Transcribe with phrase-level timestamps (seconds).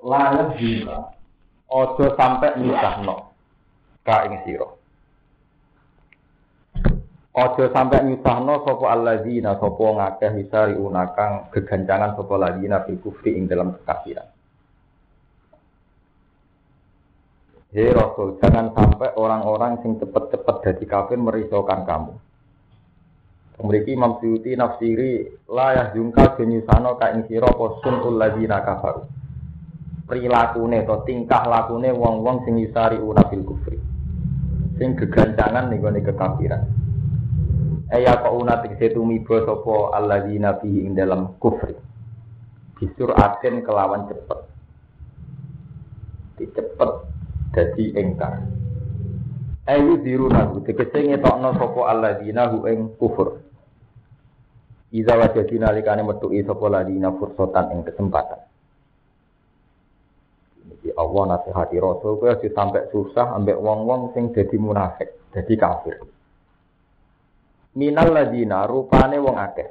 [0.00, 1.12] layak juga
[1.68, 3.16] ojo sampai nyusahno.
[4.02, 4.68] Ka ing sira.
[7.30, 13.46] Ojo sampai nyusahno sapa alladzina sapa ngakeh hisari unakang gegancangan sapa ladina fil kufri ing
[13.46, 14.28] dalam kekafiran.
[17.70, 22.18] Hei Rasul, jangan sampai orang-orang sing cepet-cepet jadi kafir merisaukan kamu.
[23.62, 29.19] Memiliki Imam Suyuti nafsiri layah jungkal genyusano ka ing sira apa sunul ladina kafaru
[30.10, 33.78] prilakune atau tingkah lakune wong-wong sing yusari unabil kufri.
[34.74, 36.66] Sing gegancangan ning gone kekafiran.
[37.94, 41.78] Eya kok unatik setumiba sapa alladzina fihi ing dalam kufri.
[42.74, 44.40] Bisur aten kelawan cepet.
[46.42, 46.90] Dicepet
[47.54, 48.42] dadi engkar.
[49.70, 53.38] Ayu diruna tegese ngetokno sapa alladzina hu ing kufur.
[54.90, 58.49] Iza wajadina likane metuki sapa ladina fursotan ing kesempatan.
[60.80, 66.00] Jadi Allah nasihati Rasul kowe aja sampai susah ambek wong-wong sing dadi munafik, dadi kafir.
[67.76, 69.68] Minal ladina rupane wong akeh.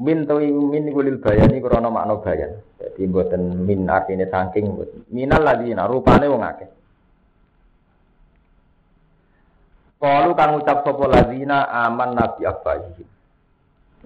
[0.00, 2.56] Min tawi min kulil bayani krana makna bayan.
[2.80, 5.04] Jadi mboten min artine saking mboten.
[5.12, 6.68] Minal ladina rupane wong akeh.
[10.00, 13.04] Kalu kang ucap sapa ladina aman nabi abahi.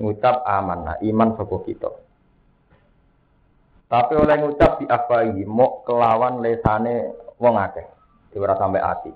[0.02, 2.09] Ngucap aman, iman sapa kita.
[3.90, 7.10] Tapi oleh ngucap di afwahi mau kelawan lesane
[7.42, 7.82] wong akeh.
[8.38, 9.10] Ora sampai ati.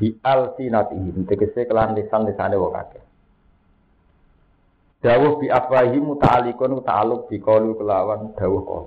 [0.00, 3.04] Bi alsinatihim tegese kelawan lisan lesane wong akeh.
[5.04, 8.86] Dawuh bi afwahi muta'alikun ta'aluk bi qalu kelawan dawuh qaul.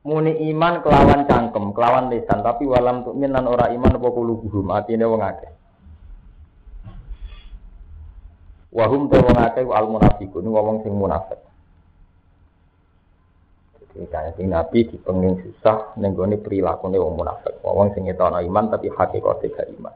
[0.00, 5.04] Muni iman kelawan cangkem, kelawan lisan, tapi walam tukmin lan ora iman apa kulubuhum atine
[5.04, 5.52] wong akeh.
[8.72, 11.49] Wahum te wong akeh al munafiqun wong sing munafik.
[13.90, 17.58] Kayak Nabi dipenging susah nenggone perilaku wong munafik.
[17.66, 19.94] Wong sing ngetono iman tapi hakikate gak iman.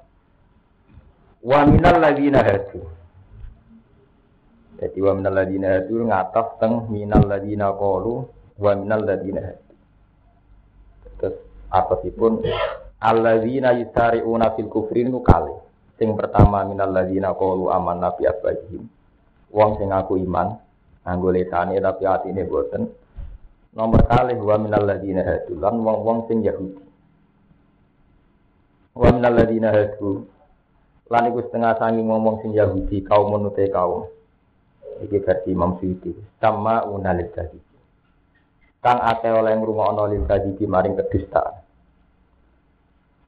[1.46, 2.82] Wa minal ladina hadu.
[4.82, 8.26] Jadi wa minal ladina hadu ngatas teng minal ladina qalu
[8.58, 9.72] wa minal ladina hadu.
[11.22, 11.36] Terus
[11.70, 12.42] apa sih pun
[12.98, 15.54] alladzina yusari'una fil kufri nu kali.
[15.94, 18.82] Sing pertama minal ladina qalu amanna bi afwahihim.
[19.54, 20.58] Wong sing aku iman,
[21.06, 23.03] nganggo lesane tapi atine boten
[23.74, 26.78] Nomor kali wa minal ladina hadu lan wong-wong sing Yahudi.
[28.94, 30.30] Wa minal ladina hadu
[31.10, 34.06] lan iku setengah sangi ngomong sing Yahudi kaum menute kaum.
[35.02, 36.14] Iki versi Imam Suyuti.
[36.38, 37.58] Sama unalit tadi.
[38.78, 41.54] Kang ate oleh ngrungokno lil tadi maring kedustaan.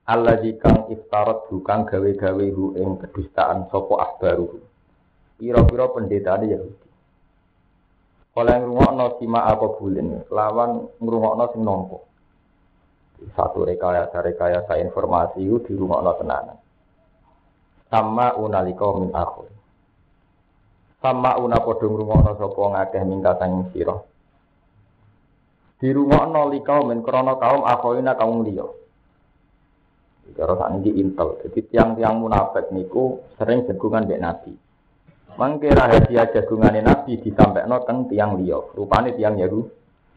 [0.07, 4.63] Allah kang iftarat bukan gawe-gawe hu ing kedustaan sopo ahbaru.
[5.43, 6.86] Piro-piro pendeta Yahudi.
[8.37, 12.05] Oleh ngrungokno sima apa bulen, lawan ngrungokno sing nompo.
[13.33, 16.61] Satu rekayasa rekayasa informasi itu di rumah tenanan.
[17.89, 19.49] Sama unalika min akhir.
[21.01, 23.97] Sama una padha ngrungokno sapa ngakeh mingka sang sira.
[25.81, 28.69] Di rumah lika min krana kaum akhoina kaum liya.
[30.37, 31.41] Cara sakniki intel.
[31.41, 34.66] Jadi tiang-tiang munafik niku sering jagungan mbek Nabi.
[35.37, 38.57] Mangke rahasia jagungane Nabi disampaikan teng tiang liya.
[38.73, 39.69] Rupane tiang Yahudi.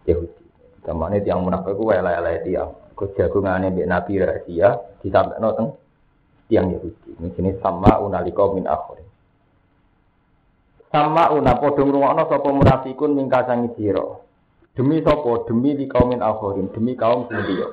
[0.08, 0.44] Yahudi.
[0.88, 2.72] Zamane tiang munafik ku elek-elek tiang.
[2.96, 5.68] Ku jagungane mbek Nabi rahasia disampaikan teng
[6.48, 7.20] tiang Yahudi.
[7.20, 9.04] Ini jenis sama unalika min akhir.
[10.88, 14.08] Sama una padha ngrungokno sapa munafikun mingkasangi sira.
[14.72, 15.44] Demi sapa?
[15.46, 17.68] Demi di kaum min akhirin, demi kaum sing liya.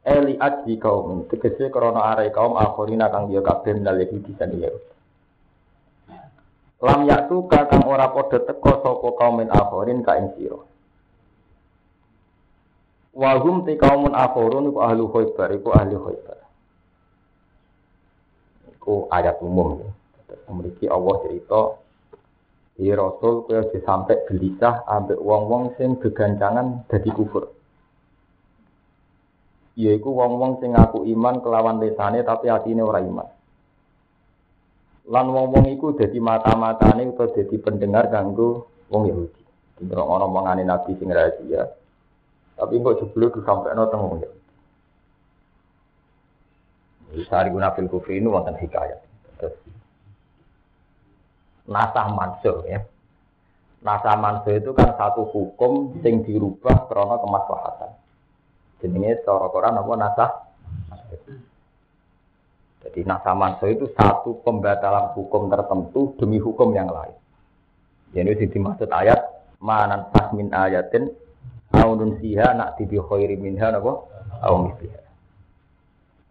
[0.00, 4.93] Eli aji kaum, tegese krana are kaum akhirina kang dia kabeh minal Yahudi san Yahudi.
[6.84, 10.60] Lam yaktu kakang ora padha teka sapa kaum min akhirin ka ing sira.
[13.16, 16.38] Wa hum te kaumun akhirun iku ahli khaybar, iku ahli khaybar.
[18.76, 19.80] Iku ayat umum.
[20.44, 21.62] Memiliki Allah cerita
[22.74, 27.54] di Rasul kaya sampai gelisah ambek wong-wong sing gegancangan dadi kufur.
[29.78, 33.30] Yaiku wong-wong sing ngaku iman kelawan lesane tapi atine ora iman.
[35.04, 39.42] Lan wong-wong iku dadi mata-matane utawa dadi pendengar kanggo wong Yahudi.
[39.76, 41.66] Dino ana omongane Nabi sing rahasia.
[42.54, 44.30] Tapi kok jebule sampai no teng ya.
[47.26, 48.98] Sari guna fil kufri ini wonten hikayat.
[51.68, 52.80] Nasah mansuh ya.
[53.84, 57.90] Nasah mansuh itu kan satu hukum yang dirubah karena kemaslahatan.
[58.82, 60.30] Jenenge secara Quran apa nasah?
[62.94, 67.10] Jadi nasah mansuh itu satu pembatalan hukum tertentu demi hukum yang lain.
[68.14, 69.18] Ini dimaksud ayat
[69.58, 71.10] manan min ayatin
[71.74, 73.98] aunun siha nak tibi khairi minha napa
[74.46, 75.02] au misliha.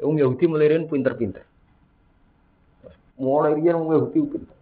[0.08, 1.44] Wong Yahudi melirin pinter-pinter.
[3.20, 4.56] Mulai dia wong Yahudi pinter.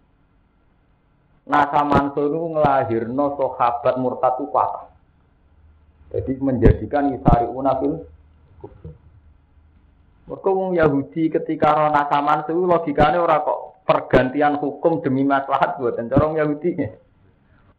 [1.46, 4.90] Nasa Mansur itu ngelahirno sahabat murtad itu kuat.
[6.18, 8.02] Jadi menjadikan Isari Unafil
[10.30, 15.98] Mereka wong Yahudi ketika roh Nasa Mansur logikanya ora kok pergantian hukum demi maslahat buat
[15.98, 16.78] dan corong Yahudi.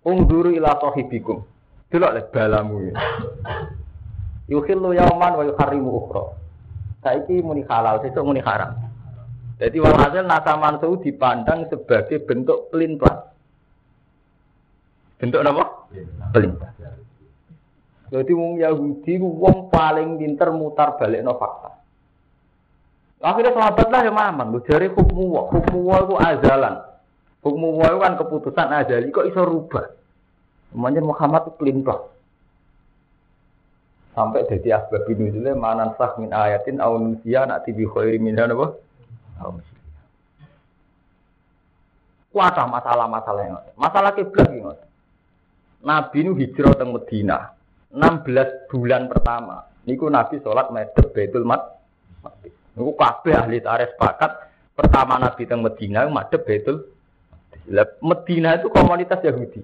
[0.02, 1.46] Ungduru ila sahibikum.
[1.92, 2.90] Delok le balamu.
[4.50, 6.42] Yukhillu yauman wa yuharrimu ukhra
[7.02, 8.78] saiki muni halal, sesuk muni haram.
[9.58, 13.30] Jadi walhasil nasa mansu dipandang sebagai bentuk pelintang.
[15.18, 15.64] Bentuk apa?
[16.34, 16.74] Pelintang.
[18.10, 21.81] Jadi wong Yahudi wong paling pinter mutar balik no fakta.
[23.22, 26.74] Akhirnya sahabat lah yang mamang, lu jari hukmu wa, hukmu wa itu azalan.
[27.46, 29.86] Hukmu wa itu kan keputusan azali, kok iso rubah.
[30.74, 32.12] Kemudian Muhammad itu pelintang
[34.12, 38.36] sampai jadi asbab nuzulnya manan sah min ayatin au nusia nak tibi khairi min.
[38.36, 38.76] Apa?
[42.32, 44.64] Kuatah masalah-masalah yang masalah kiblat ini
[45.84, 47.52] Nabi nu hijrah ke Medina.
[47.92, 49.68] 16 bulan pertama.
[49.84, 56.08] Niku Nabi sholat medhep Baitul Maqdis niku kabeh ahli tarikh sepakat pertama Nabi teng Medina
[56.08, 56.88] madhep Baitul
[58.00, 59.60] Medina itu komunitas Yahudi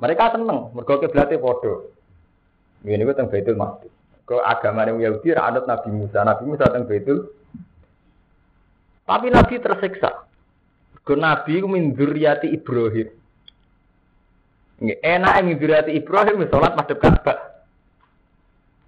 [0.00, 1.96] mereka seneng mergo kiblate padha
[2.86, 3.90] ini gue tentang Baitul Maqdis.
[4.26, 6.22] Ke agama Yahudi anut Nabi Musa.
[6.22, 7.18] Nabi Musa tentang Baitul.
[9.06, 10.26] Tapi Nabi tersiksa.
[11.06, 13.08] Ke Nabi itu minduriati Ibrahim.
[14.82, 17.55] Enak minduriati Ibrahim, sholat madhep Ka'bah.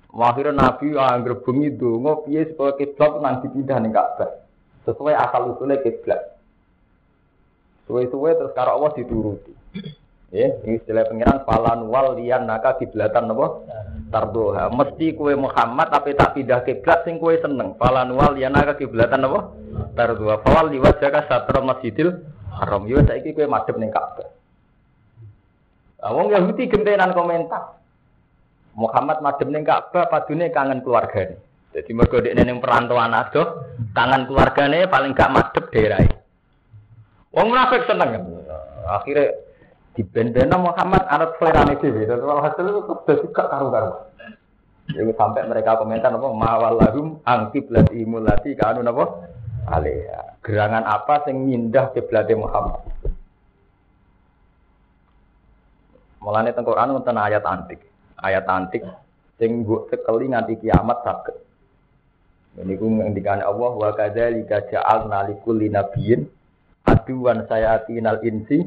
[0.09, 4.41] Akhirnya Nabi anggere bengi donga piye supaya kiblat nang dipindah ning Ka'bah.
[4.89, 6.39] Sesuai asal usulnya kiblat.
[7.85, 9.53] Suwe-suwe terus karo Allah dituruti.
[10.29, 13.65] Ya, ini istilah pengiran falan wal lian naka kiblatan apa?
[14.13, 14.69] Tardoha.
[14.69, 17.77] Mesti kue Muhammad tapi tak pindah kiblat sing kue seneng.
[17.81, 19.57] Falan wal lian naka kiblatan apa?
[19.97, 20.45] Tardoha.
[20.45, 22.13] Fawal liwat jaga satra masjidil
[22.53, 22.85] haram.
[22.85, 24.29] Yo saiki kue madhep ning Ka'bah.
[26.13, 27.81] Wong Yahudi gentenan komentar.
[28.79, 31.43] Muhammad madhep ning Ka'bah padune kangen keluargane.
[31.75, 35.99] Jadi mergo dekne ning perantauan adoh, kangen keluargane paling gak madhep daerah.
[37.35, 38.23] Wong munafik seneng.
[38.87, 39.35] Akhirnya
[39.99, 42.07] di bendena Muhammad anut selera dhewe.
[42.07, 43.93] Hasil itu terus juga karu-karu.
[44.89, 49.05] Jadi sampai mereka komentar apa mawalahum angkib lati mulati kanu apa
[49.69, 50.41] alaiha.
[50.41, 52.81] Gerangan apa sing mindah kiblat Muhammad.
[56.25, 57.88] Mulane teng Quran wonten ayat antik.
[58.19, 58.83] Ayat antik
[59.39, 61.37] sing mbok tekeli nganti kiamat saged.
[62.59, 66.27] Ini ku ngendikan Allah wa kadzalika ja'alna likulli nabiyyin
[66.91, 68.67] aduwan sayatinal insi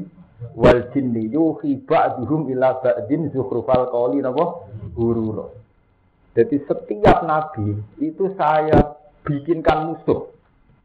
[0.56, 4.64] wal jinni yuhi ba'duhum ila ba'din zukhrufal qawli napa
[4.96, 5.52] guru
[6.32, 8.96] Jadi setiap nabi itu saya
[9.28, 10.32] bikinkan musuh.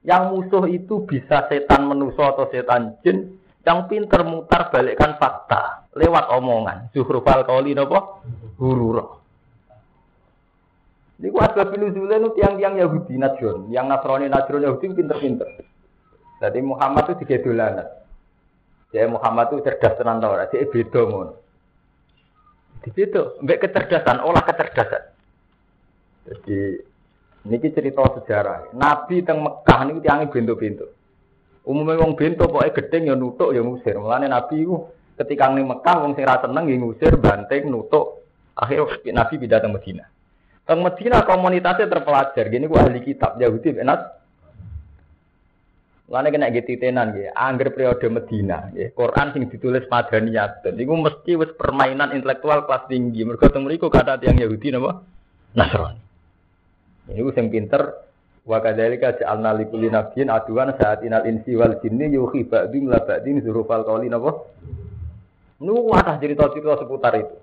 [0.04, 6.30] Yang musuh itu bisa setan menuso atau setan jin yang pinter mutar balikkan fakta lewat
[6.32, 6.94] omongan.
[6.94, 8.22] Zuhrufal qawli napa
[8.56, 8.96] guru
[11.18, 15.50] Ini kuat kebiluzulan itu tiang-tiang Yahudi Najron, yang Nasrani Najron Yahudi pinter-pinter.
[16.38, 17.90] Jadi Muhammad itu tiga dolanan.
[18.94, 21.34] Jadi Muhammad itu cerdas tenan tau ora, dia beda mon.
[22.88, 25.04] Beda, mbek kecerdasan, olah kecerdasan.
[26.30, 26.80] Jadi
[27.50, 28.72] niki cerita sejarah.
[28.78, 30.88] Nabi teng Mekah niku tiange bento-bento.
[31.68, 34.00] Umumnya wong bento pokoke gedeng ya nutuk ya ngusir.
[34.00, 34.88] Mulane Nabi itu
[35.18, 38.24] ketika ning Mekah wong sing ra seneng ngusir, banting, nutuk.
[38.58, 40.06] Akhirnya Nabi pindah ke Medina.
[40.66, 42.46] Teng Medina komunitasnya terpelajar.
[42.50, 44.18] Gini gua ahli kitab Yahudi, enak
[46.08, 48.88] Lane kena gitu tenan ya, angger periode Medina, ya.
[48.96, 50.64] Quran sing ditulis Madaniyah.
[50.64, 53.28] Iku mesti wis permainan intelektual kelas tinggi.
[53.28, 55.04] Mergo teng mriku kata tiang Yahudi napa?
[55.52, 56.00] Nasrani.
[57.12, 58.08] Ini sing pinter
[58.48, 63.84] wa kadzalika ja'alna likulli nabiyyin aduan sa'atinal insi wal jinni yuhi ba'dhum la ba'dhin zurufal
[63.84, 64.32] qawli napa?
[65.58, 67.36] Nu atas cerita-cerita seputar itu.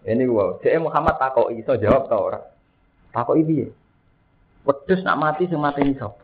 [0.00, 2.40] Ini gua, cek Muhammad takok iso jawab ta ora?
[3.12, 3.68] Takok piye?
[4.64, 6.16] Wedhus nak mati sing mati iso.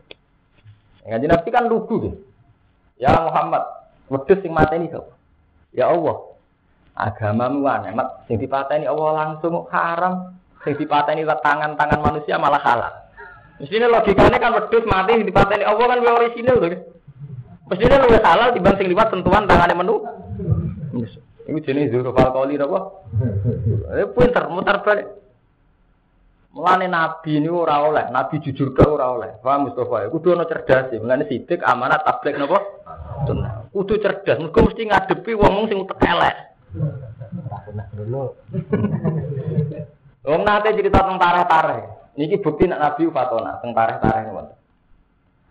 [1.05, 2.17] Ngaji Nabi kan lugu gitu.
[2.97, 3.61] Ya Muhammad,
[4.09, 5.13] wedhus sing mateni sapa?
[5.73, 6.33] Ya Allah.
[6.97, 10.33] agamamu aneh, mat sing dipateni Allah langsung haram,
[10.65, 12.89] sing dipateni tangan-tangan manusia malah halal.
[13.61, 16.96] Mestinya logikanya kan wedhus mati sing dipateni Allah kan orisinal tuh.
[17.67, 19.99] Mestinya lu halal dibanding sing liwat sentuhan tangannya menu.
[21.47, 22.79] Ini jenis zurufal kali apa?
[23.95, 25.07] Eh pinter mutar balik.
[26.51, 29.37] Mulane nabi ini ora oleh, nabi jujur ke ora oleh.
[29.45, 30.09] Paham Mustafa?
[30.09, 30.97] Kudu ana cerdas ya.
[30.97, 32.59] Mulane sidik amanat tablik napa?
[33.71, 36.35] Kudu cerdas, mergo mesti ngadepi wong sing utek elek.
[40.27, 41.81] Wong nate cerita tentang tareh-tareh.
[42.17, 44.55] Niki bukti nak nabi fatona tentang tareh-tareh ngoten.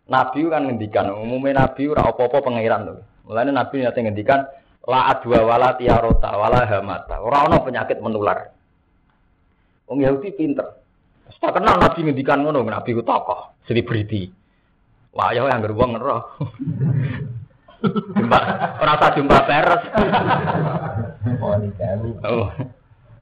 [0.06, 3.02] Nabi kan ngendikan, umumnya nabi ora apa-apa pangeran lho.
[3.26, 4.46] Mulane nabi nate ngendikan
[4.86, 7.18] la adwa wala tiarota wala hamata.
[7.18, 8.54] Ora ana penyakit menular.
[9.90, 10.66] Wong Yahudi pinter.
[11.26, 14.30] Tak kenal Nabi ngendikan ngono, Nabi ku tokoh, selebriti.
[15.10, 16.22] Wah, ya yang gerbong ngeroh.
[18.18, 18.40] jumpa,
[18.78, 19.82] rasa jumpa peres.
[22.24, 22.48] oh.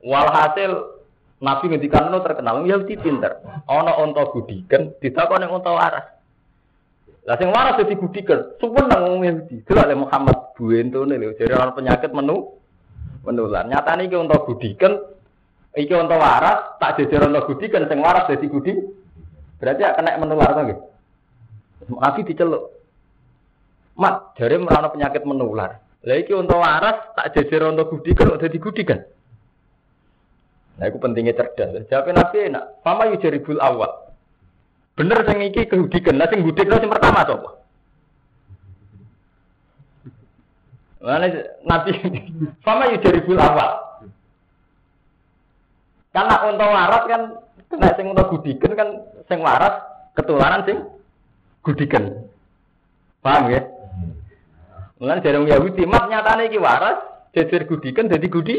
[0.05, 0.73] Walhasil
[1.41, 3.41] Nabi ngendikan ngono terkenal Yahudi pinter.
[3.69, 6.14] Ana unta gudiken ditakoni unta waras.
[7.25, 9.65] Lah sing waras dadi gudiken, suweneng wong Yahudi.
[9.65, 12.53] Delok le Muhammad buentone lho, jare ana penyakit menu
[13.25, 13.65] menular.
[13.65, 15.15] Nyatane iki unta gudiken
[15.75, 18.79] Iki untuk waras, tak jejer untuk gudi, kan sing waras jadi gudi.
[19.59, 20.83] Berarti akan naik menular kan gitu.
[21.99, 22.65] Nabi diceluk.
[23.99, 25.83] Mat, jari merana penyakit menular.
[25.83, 29.03] Lah iki untuk waras, tak jejer untuk gudi, kan jadi gudi kan.
[30.79, 31.87] Nah, itu pentingnya cerdas.
[31.91, 32.65] Jawabnya Nabi enak.
[32.83, 34.04] Fama yujaribul awal.
[34.95, 36.15] Bener sing iki kehudikan.
[36.15, 37.51] Nah, sing gudik sing pertama coba.
[41.05, 41.29] Mana
[41.69, 41.91] Nabi
[42.65, 43.71] Fama yujaribul awal.
[46.15, 47.23] Karena untuk waras kan
[47.69, 48.89] kena sing untuk gudikan kan
[49.27, 49.83] sing waras
[50.15, 50.79] ketularan sing
[51.61, 52.25] gudikan.
[53.19, 53.67] Paham ya?
[55.03, 57.03] Mulane jarang Yahudi mat nyatane iki waras,
[57.35, 58.57] jejer gudikan jadi gudi.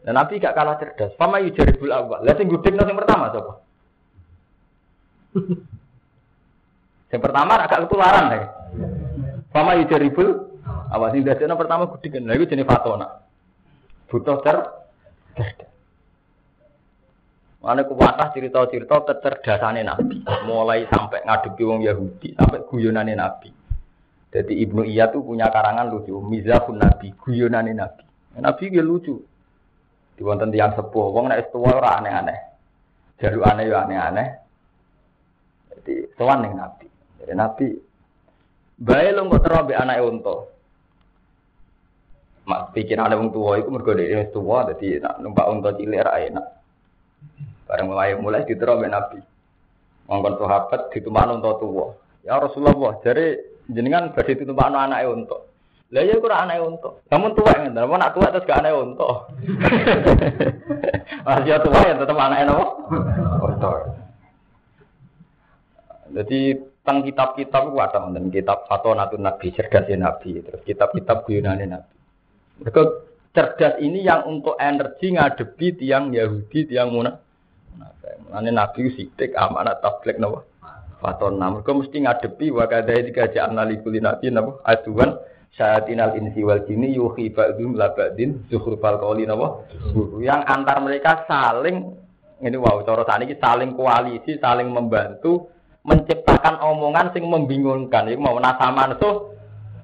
[0.00, 1.12] Dan Nabi gak kalah cerdas.
[1.20, 2.24] Fama yujaribul awal.
[2.24, 3.60] Lah sing gudikno sing pertama sapa?
[7.10, 8.44] Yang pertama agak ketularan deh.
[9.50, 10.62] Fama yujaribul
[10.94, 12.26] awal sing dadekno pertama gudikan.
[12.26, 13.06] Lah iku jenenge fatona.
[14.06, 14.56] Butuh ter.
[17.60, 23.52] Mana kuatah cerita-cerita kecerdasannya Nabi, mulai sampai ngadepi wong Yahudi, sampai guyonannya Nabi.
[24.32, 28.04] Jadi Ibnu Iya tuh punya karangan lucu, Mizahun Nabi, guyonannya Nabi.
[28.40, 29.20] Nabi dia lucu.
[30.16, 32.38] Di wonten tiang sepuh, wong nek tua ora aneh-aneh.
[33.20, 34.39] Ya aneh-aneh.
[35.80, 36.86] Jadi sowan ning Nabi.
[37.24, 37.66] Jadi Nabi
[38.76, 40.36] bae lo kok terobek anake unta.
[42.44, 46.46] Mak pikirane wong tua iku mergo dhewe tua dadi numpak unta cilik ra enak.
[47.64, 49.20] Bareng mulai mulai diterima Nabi.
[50.04, 51.86] Mongkon sahabat ditumpakno untuk tua.
[52.26, 53.40] Ya Rasulullah, jadi
[53.72, 55.38] jenengan badhe ditumpakno anake unta.
[55.90, 56.90] Lah ya ora anake unta.
[57.08, 59.08] Namun tua ngene, namun nak tua terus gak anake unta.
[61.26, 62.66] Masih tua ya tetep anake napa?
[63.40, 63.70] Unta.
[66.10, 71.94] Jadi tentang kitab-kitab itu ada dan kitab Fatonatun Nabi, cerdasnya Nabi, terus kitab-kitab guyonane Nabi.
[72.60, 72.82] Mereka
[73.30, 77.30] cerdas ini yang untuk energi ngadepi tiang Yahudi, tiang Munafik
[78.30, 80.18] Mulane Nabi sidik amanat tablik?
[81.00, 81.64] Faton nam.
[81.64, 83.26] Kau mesti ngadepi wa kadai tiga
[83.64, 84.60] li kulli nabi napa?
[84.68, 85.16] Aduan
[85.56, 89.64] syayatinal insi wal jinni yuhi ba'dhum la ba'din zukhrufal qawli napa?
[90.20, 91.96] Yang antar mereka saling
[92.40, 95.48] ini wow cara ini saling koalisi, saling membantu
[95.84, 98.08] menciptakan omongan sing membingungkan.
[98.10, 99.32] Iku mau nasaman so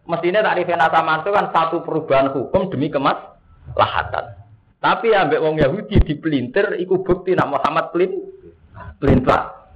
[0.05, 3.17] mestinya takrifnya nasaman itu kan satu perubahan hukum demi kemas
[3.75, 4.37] lahatan.
[4.79, 8.13] Tapi ambek wong Yahudi dipelintir iku bukti nak Muhammad pelin
[9.01, 9.67] pelintar.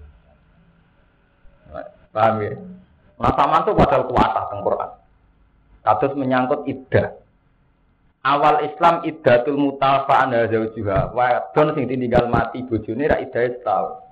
[2.10, 2.52] Paham ya?
[3.20, 4.90] Sama itu padahal kuatah teng Quran.
[5.80, 7.16] Kados menyangkut iddah.
[8.20, 11.16] Awal Islam iddatul mutafa'an zaujuha.
[11.16, 14.09] Wadon sing ditinggal mati bojone ra iddah setahun.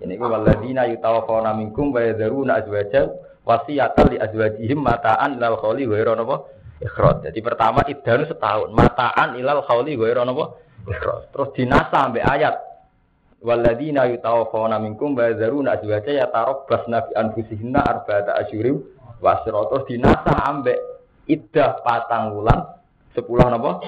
[0.00, 3.12] Ini ku waladina yutawaffawna minkum wa yadharuna azwajan
[3.44, 6.36] wasiyatan li azwajihim mata'an lal kholi wa napa
[6.80, 7.28] ikhraj.
[7.28, 10.56] Jadi pertama iddah setahun, mataan ilal khauli ghairu napa?
[10.88, 11.30] Ikhraj.
[11.30, 12.56] Terus dinasa sampai ayat
[13.40, 18.84] Waladina yutawaffawna minkum wa yadharuna azwaja yatarabbasna bi anfusihinna arba'ata asyurim
[19.16, 20.76] wa Terus dinasa ambek
[21.24, 22.68] iddah patang wulan
[23.16, 23.80] 10 napa?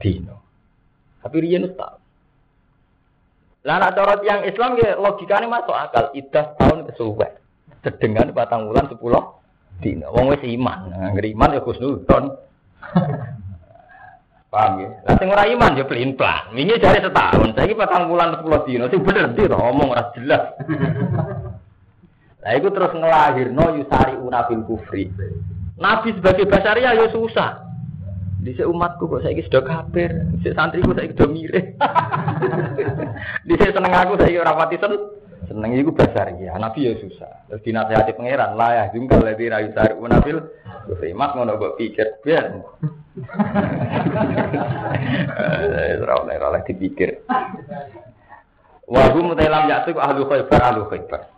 [0.00, 0.36] Dino.
[1.20, 2.05] Tapi riyen setahun.
[3.66, 7.34] Lah nek cara yang Islam ya logikane masuk akal, iddah tahun kesuwen.
[7.82, 9.02] Sedengan patang wulan 10
[9.82, 10.06] dina.
[10.14, 10.86] Wong wis iman.
[10.86, 12.24] Nah, iman ya khusnudon.
[14.54, 14.88] Paham ya?
[15.02, 16.54] Lah sing ora iman ya pelin-pelan.
[16.54, 18.86] Wingi jare setahun, saiki patang bulan 10 dina.
[18.86, 20.54] Sing bener ndi to omong ora jelas.
[22.46, 25.10] Lah iku terus ngelahirno yusari unabil kufri.
[25.82, 27.65] Nabi sebagai basaria ya susah.
[28.46, 31.66] Di umatku kok saiki sudah kafir, di santriku saiki sudah mirip.
[33.42, 34.94] di seneng aku saiki ora pati sen.
[35.50, 37.50] Seneng iku basar ya, Nabi ya susah.
[37.50, 40.38] Terus dinasihati pangeran, lah ya jungkal lebih rayu tarik nabil.
[40.86, 42.54] Gus Imat ngono kok pikir biar.
[46.06, 47.26] Ora oleh oleh dipikir.
[48.86, 51.35] Wahum telam yaitu ahlu khaybar ahlu khaybar.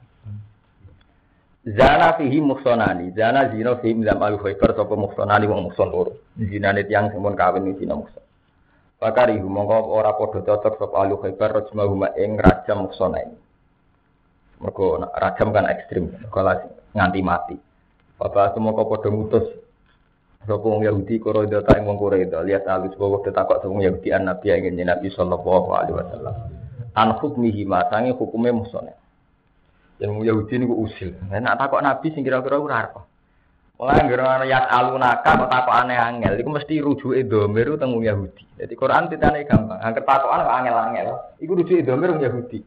[1.68, 6.16] Zana fihi muhsonani, zana zina fihi milam al khaybar sapa muhsonani wong muhson loro.
[6.40, 8.24] Zinane tiyang sing kawin iki zina muhson.
[8.96, 13.36] Pakari mongko ora padha cocok sapa al khaybar rajmahuma ing rajam muhsonani.
[14.64, 16.56] Mergo rajam kan ekstrim, kalau
[16.96, 17.56] nganti mati.
[18.16, 19.44] Bapak semua kau padha mutus
[20.48, 24.24] sapa wong Yahudi koroida ta ing wong koroida lihat alus bahwa ditakok sapa Yahudi an
[24.24, 26.34] Nabi ingin Nabi sallallahu alaihi wasallam.
[26.96, 28.56] An hukmihi ma sange hukume.
[29.98, 31.10] Yang Yahudi ini usil.
[31.26, 33.02] Nah, takut Nabi sing kira-kira ora apa.
[33.78, 38.58] Mulai ngira yat alunaka kok takok aneh angel iku mesti rujuke domir teng Yahudi.
[38.58, 39.78] Jadi Quran titane gampang.
[39.78, 41.08] Angger takokan kok angel-angel.
[41.38, 42.58] Iku rujuke domir wong Yahudi.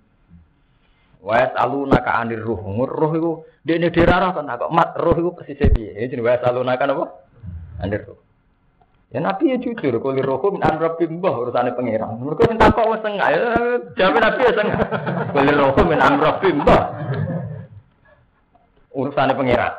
[1.19, 2.63] Wa alunaka anir ruh.
[2.87, 5.99] Ruh iku dene dirarah kan takok mat ruh iku pesise piye?
[5.99, 7.05] Ya jenenge wa alunaka napa?
[7.83, 8.19] Anir ruh.
[9.11, 12.23] Ya Nabi ya jujur, kulir rohum min amrabi mbah urusannya pangeran.
[12.23, 13.27] Mereka minta kok wes tengah,
[13.99, 14.77] ya Nabi ya tengah.
[15.35, 17.00] Kulir rohum min amrabi mbah
[18.91, 19.73] urusannya pangeran.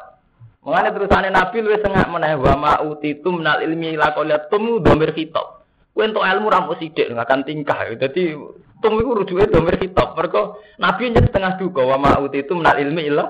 [0.62, 5.66] Mengenai terusannya Nabi lu tengah meneh wa ma utitum minal ilmi ila qaliyatum domir kitab.
[5.92, 7.99] Kowe entuk ilmu ra mung sithik akan tingkah.
[7.99, 8.33] Dadi
[8.78, 10.14] tum iku rujuke domir kitab.
[10.14, 13.26] Mergo Nabi nyet setengah duka wa ma utitum minal ilmi ila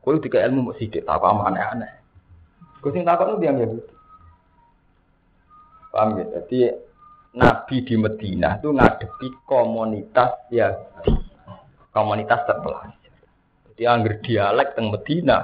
[0.00, 1.92] kowe dika ilmu mung sithik tak apa aneh-aneh.
[2.80, 3.84] Kowe sing takon dia Yahudi.
[5.92, 6.24] Paham ya?
[6.32, 6.58] Jadi
[7.36, 11.12] Nabi di Medina itu ngadepi komunitas Yahudi,
[11.92, 12.97] komunitas terpelajar.
[13.78, 15.38] Jadi angger dialek teng Medina,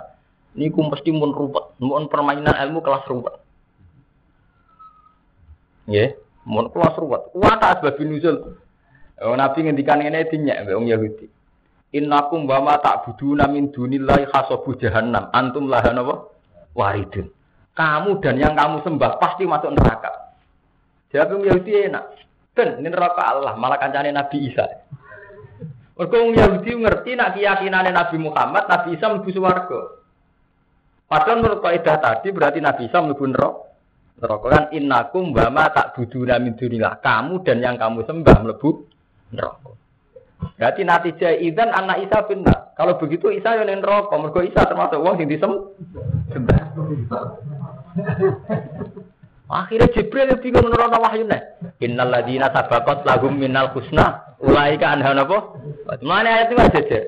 [0.58, 3.38] ini ku mesti mun ruwet, mun permainan ilmu kelas ruwet.
[5.86, 7.30] Ya, mun kelas ruwet.
[7.30, 8.58] Wata sebab nuzul.
[9.22, 11.26] Oh, Nabi ngendikan ini dinyak mbek wong Yahudi.
[11.94, 15.30] Innakum wa ma ta'buduna min dunillahi hasabu jahannam.
[15.30, 16.26] Antum laha napa?
[16.74, 17.30] Waridun.
[17.78, 20.34] Kamu dan yang kamu sembah pasti masuk neraka.
[21.14, 22.18] Jawab wong Yahudi enak.
[22.50, 24.66] Ben ini neraka Allah, malah kancane Nabi Isa.
[25.94, 29.80] Mergo wong Yahudi ngerti nak keyakinane Nabi Muhammad, Nabi Isa mlebu swarga.
[31.06, 33.62] Padahal menurut kaidah tadi berarti Nabi Isa mlebu neraka.
[34.18, 36.98] Neraka kan innakum wa ma ta'buduna min dunillah.
[36.98, 38.70] Kamu dan yang kamu sembah mlebu
[39.38, 39.70] neraka.
[40.58, 42.74] Berarti natijah idan anak Isa benar.
[42.74, 45.62] Kalau begitu Isa yang neraka, mergo Isa termasuk wong sing disembah.
[49.44, 51.42] Akhirnya Jibril yang bingung menerima wahyu nih.
[51.84, 55.60] Innal ladina sabakot lahum minal husna ulaika anha napa?
[56.00, 57.00] Mana ayat itu aja.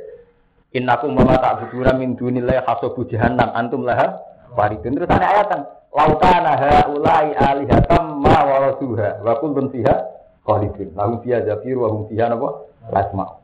[0.77, 4.21] Innakum ma ta'buduna min dunillahi hasabu jahannam antum laha
[4.53, 5.01] waridun.
[5.01, 5.61] Terus ada ayat kan
[5.97, 9.97] lautana haulai alihatam ma warasuha wa kullun fiha
[10.45, 10.93] khalidun.
[10.93, 12.69] Lahum fiha zafir wa hum fiha napa?
[12.93, 13.41] Lasma.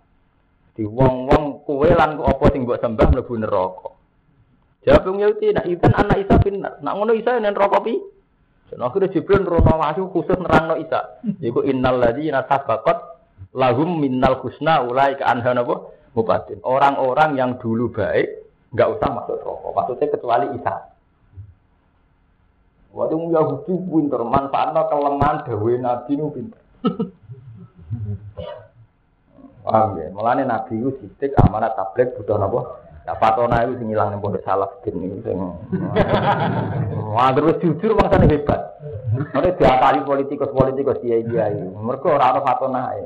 [0.76, 3.88] Di wong-wong kowe lan apa sing mbok sembah mlebu neraka.
[4.84, 6.76] Jawab wong Yahudi, nak iban anak Isa benar.
[6.84, 7.96] Nak ngono Isa nen neraka pi?
[8.72, 11.20] Dan akhirnya Jibril rono wahyu khusus nerangno Isa.
[11.44, 13.20] Iku innal ladzina sabaqat
[13.52, 16.56] lahum minnal husna ulai ke anha napa mubatin.
[16.64, 19.68] Orang-orang yang dulu baik nggak usah masuk neraka.
[19.76, 20.74] Maksudnya kecuali Isa.
[22.96, 26.60] Waktu Yahudi pinter manfaatnya kelemahan dawe Nabi nu pinter.
[29.68, 30.10] Paham ya?
[30.10, 32.81] Mulane Nabi itu sidik amanat tablet butuh napa?
[33.02, 34.94] Nah, patona itu sing ilang ning pondok salaf sing.
[37.10, 38.78] Wah, terus jujur mangsane hebat.
[39.12, 41.66] Nek diakali politikus-politikus kiai-kiai.
[41.82, 43.02] Mergo ora ana patona ae.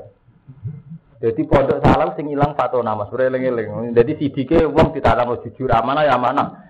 [1.17, 3.97] Jadi pondok salaf sing ilang fatona Mas, eling-eling.
[3.97, 6.69] Jadi sidike wong ditanam jujur amanah ya amanah.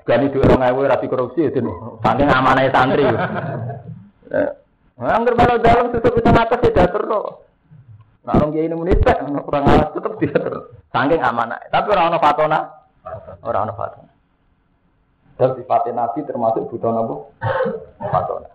[0.00, 1.62] Gani dhuwit 2000 rapi korupsi itu
[2.02, 3.06] saking amanah santri.
[3.06, 4.50] Nah,
[4.98, 7.46] angger malah dalam tutup bisa ngatas ya terus.
[8.26, 9.06] Nah, orang kiai ini menit
[9.46, 10.79] kurang alas tetap dia terus.
[10.90, 11.62] Saking amanah.
[11.70, 12.58] Tapi orang ono fatona,
[13.46, 14.12] orang ono fatona.
[15.38, 17.14] Dan sifatnya Nabi termasuk butuh apa?
[18.10, 18.50] Fatona.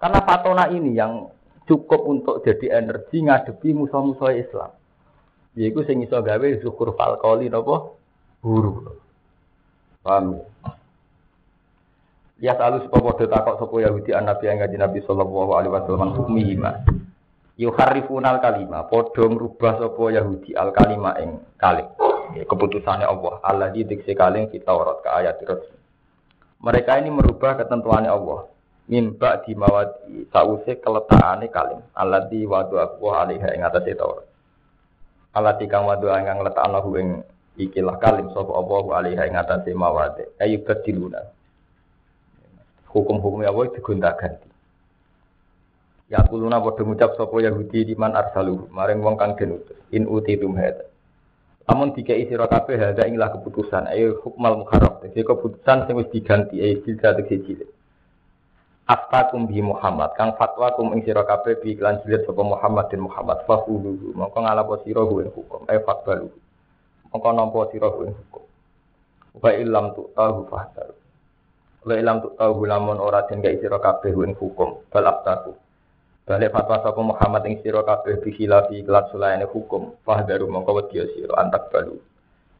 [0.00, 1.28] Karena fatona ini yang
[1.68, 4.72] cukup untuk jadi energi ngadepi musuh-musuh Islam.
[5.54, 7.94] Yaiku sing iso gawe syukur falkoli napa?
[8.42, 8.98] Guru.
[10.02, 10.42] Paham?
[12.42, 16.12] Ya selalu supaya padha takok sapa Yahudi an Nabi yang ngaji Nabi sallallahu alaihi wasallam
[16.18, 16.58] hukmi
[17.54, 17.60] ma.
[17.62, 21.86] Yuharrifunal kalima, padha ngrubah sapa Yahudi al kalima ing kalim.
[22.34, 23.38] Ya, keputusannya Allah.
[23.46, 25.78] Allah di diksi kaling kita Taurat ke ayat resmi.
[26.64, 28.50] Mereka ini merubah ketentuannya Allah.
[28.84, 31.80] Mimba di mawadi sause keletakane kalim.
[31.94, 34.26] Allah di wadu aku alaiha ing atase Taurat.
[35.36, 37.22] Allah di kang wadu ing ngletakno ing
[37.54, 40.24] ikilah kalim sapa Allah alaiha ing atase mawadi.
[40.42, 41.22] Ayu badiluna.
[42.90, 44.53] Hukum-hukum Allah digonta ganti.
[46.12, 48.68] Ya kuluna padha ngucap sapa Yahudi di man arsaluhu.
[48.68, 49.56] Maring wong kang den.
[49.88, 50.84] In utitum hada.
[51.64, 53.88] Lamun dikai sira kabeh hada ing keputusan.
[53.88, 55.00] Ayo hukmal muharram.
[55.00, 57.56] Dadi keputusan sing wis diganti ayo bisa siji.
[58.84, 60.12] Aftakum bi Muhammad.
[60.12, 63.40] Kang fatwa kum ing sira kabeh bi iklan jilid sapa Muhammad din Muhammad.
[63.48, 65.64] Fahuluhu mongko ngalapo sira ing hukum.
[65.72, 66.28] Ayo fatbalu
[67.16, 68.44] mongko nampa sira ing hukum.
[69.40, 70.92] Wa illam tu tahu fahdar
[71.84, 74.84] wa illam tu tahu lamun ora den gak sira kabeh hukum.
[74.92, 75.63] Bal aftaku
[76.24, 79.92] Balik fatwa sapa Muhammad ing sira kabeh bi khilafi kelat sulayane hukum.
[80.08, 82.00] Fahdaru mongko wedi sira antak balu.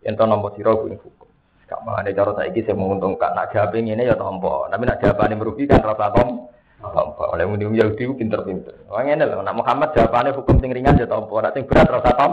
[0.05, 1.25] Yen to nampa sira ing hukum.
[1.65, 3.33] Gak mangane cara saiki sing menguntungkan.
[3.33, 4.69] Nak jawabe ngene ya tampa.
[4.69, 6.53] Tapi nak jawabane merugikan rasa tom.
[6.85, 7.25] Tampa.
[7.33, 8.85] Oleh muni Yahudi pinter-pinter.
[8.93, 11.33] Wah ngene lho, nak Muhammad jawabane hukum sing ringan ya tampa.
[11.41, 12.33] Nak sing berat rasa tom.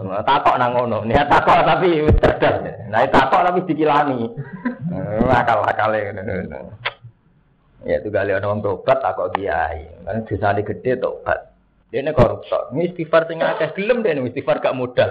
[0.00, 1.04] Takok nang ngono.
[1.04, 2.88] Niat takok tapi cerdas.
[2.88, 4.32] Nah takok tapi dikilani.
[5.28, 6.72] Akal-akale ngono.
[7.88, 9.88] Ya itu kali orang tobat tak kok kiai.
[10.04, 11.50] Kan dosa gede tobat.
[11.88, 12.70] Dia ini koruptor.
[12.70, 15.10] Ini istighfar sing akeh film deh istighfar gak modal.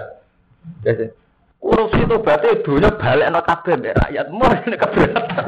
[0.86, 1.10] Jadi
[1.58, 5.46] korupsi tobatnya dunia balik anak kabeh mbek rakyat mur ini keberatan.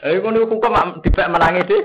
[0.06, 0.62] Ayo kono hukum
[1.02, 1.82] dipek menangi deh.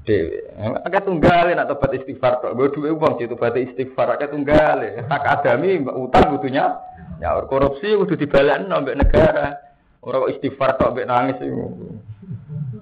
[0.00, 0.32] Dewi,
[0.80, 2.56] agak tunggal nak tobat istighfar tok.
[2.56, 4.80] Gue duwe uang situ tobat istighfar agak tunggal.
[5.06, 6.76] Tak adami utang butuhnya.
[7.20, 9.60] Ya korupsi kudu dibalik mbek negara.
[10.04, 11.40] Orang istighfar tok mbek nangis.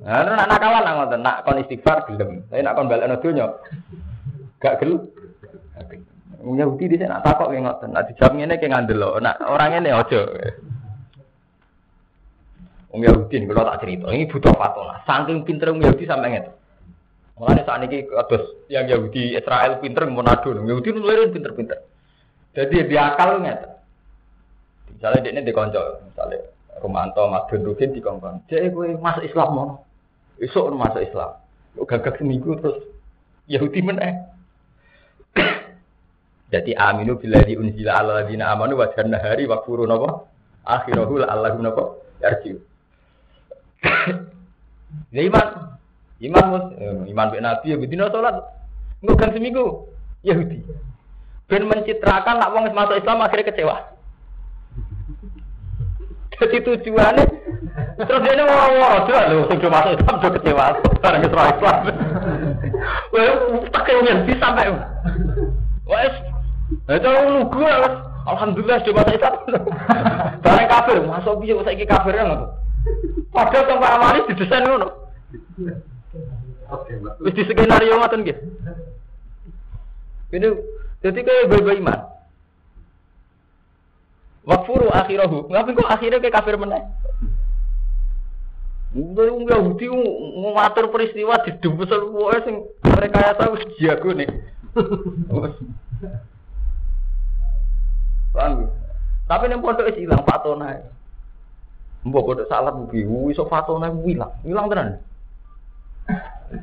[0.09, 2.41] Nah, nak nakalan nak ngoten, nak kon istighfar gelem.
[2.49, 3.61] Tapi nak kon balekno donya
[4.57, 5.05] gak gelem.
[6.41, 9.91] Wong Yahudi dhisik nak takok ki ngoten, nak dijawab ngene ki ngandel nak orang ngene
[9.93, 10.21] aja.
[12.89, 14.97] Wong Yahudi kalau tak cerita, ini butuh fatwa.
[15.05, 16.51] Saking pinter wong Yahudi sampai ngene.
[17.37, 21.85] Mulane saat ini kados yang Yahudi Israel pinter monado, Yahudi nulirin pinter-pinter.
[22.57, 23.77] Jadi dia akal ngeten.
[24.97, 26.39] Misalnya dia ini dikonco, misalnya
[26.81, 28.49] Romanto, Mas Gendrukin dikongkong.
[28.49, 29.71] Jadi gue masuk Islam mau.
[30.39, 31.31] Esok masuk Islam.
[31.79, 32.83] Gagak seminggu terus
[33.51, 34.31] Yahudi mana?
[36.53, 40.27] Jadi aminu bila di unzila ala ladina amanu wa hari wa furu napa?
[40.63, 41.85] Akhirahu la Allahu napa?
[42.23, 42.39] Ya
[45.29, 45.49] iman.
[46.19, 48.43] Iman mus, eh, iman be nabi ya bedino salat.
[48.99, 49.87] Enggak seminggu
[50.27, 50.67] Yahudi.
[51.47, 53.77] Ben mencitrakan nak wong masuk Islam akhirnya kecewa.
[56.35, 57.48] Jadi tujuannya
[57.99, 60.67] terus dia ngomong, "Sudah lu sudah masuk Islam sudah kecewa,
[61.03, 61.77] barang Islam Islam."
[63.11, 63.25] Wah,
[63.75, 64.71] tak kemudian bisa sampai.
[65.89, 66.15] Wes,
[66.87, 67.73] itu lu gue
[68.29, 69.35] Alhamdulillah sudah masuk Islam.
[70.45, 72.55] Barang kafir, masuk biar saya kafir kan?
[73.35, 74.89] Padahal tempat amali didesain ngono.
[77.25, 78.39] Wis di skenario ngoten nggih.
[80.29, 80.49] Ini
[81.01, 81.99] jadi kayak bayi iman.
[84.49, 85.49] Wakfuru akhirahu.
[85.53, 86.85] Ngapain kok akhirnya kayak kafir meneh?
[88.97, 89.85] Wong Yahudi
[90.41, 92.57] ngatur peristiwa di dumpesel wae sing
[92.89, 94.29] mereka ya tahu jago nih.
[98.33, 98.65] Paham?
[99.29, 100.81] Tapi ning pondok wis ilang fatona.
[102.09, 104.33] Mbok pondok salah buki, iso fatona ilang.
[104.49, 104.89] Ilang tenan.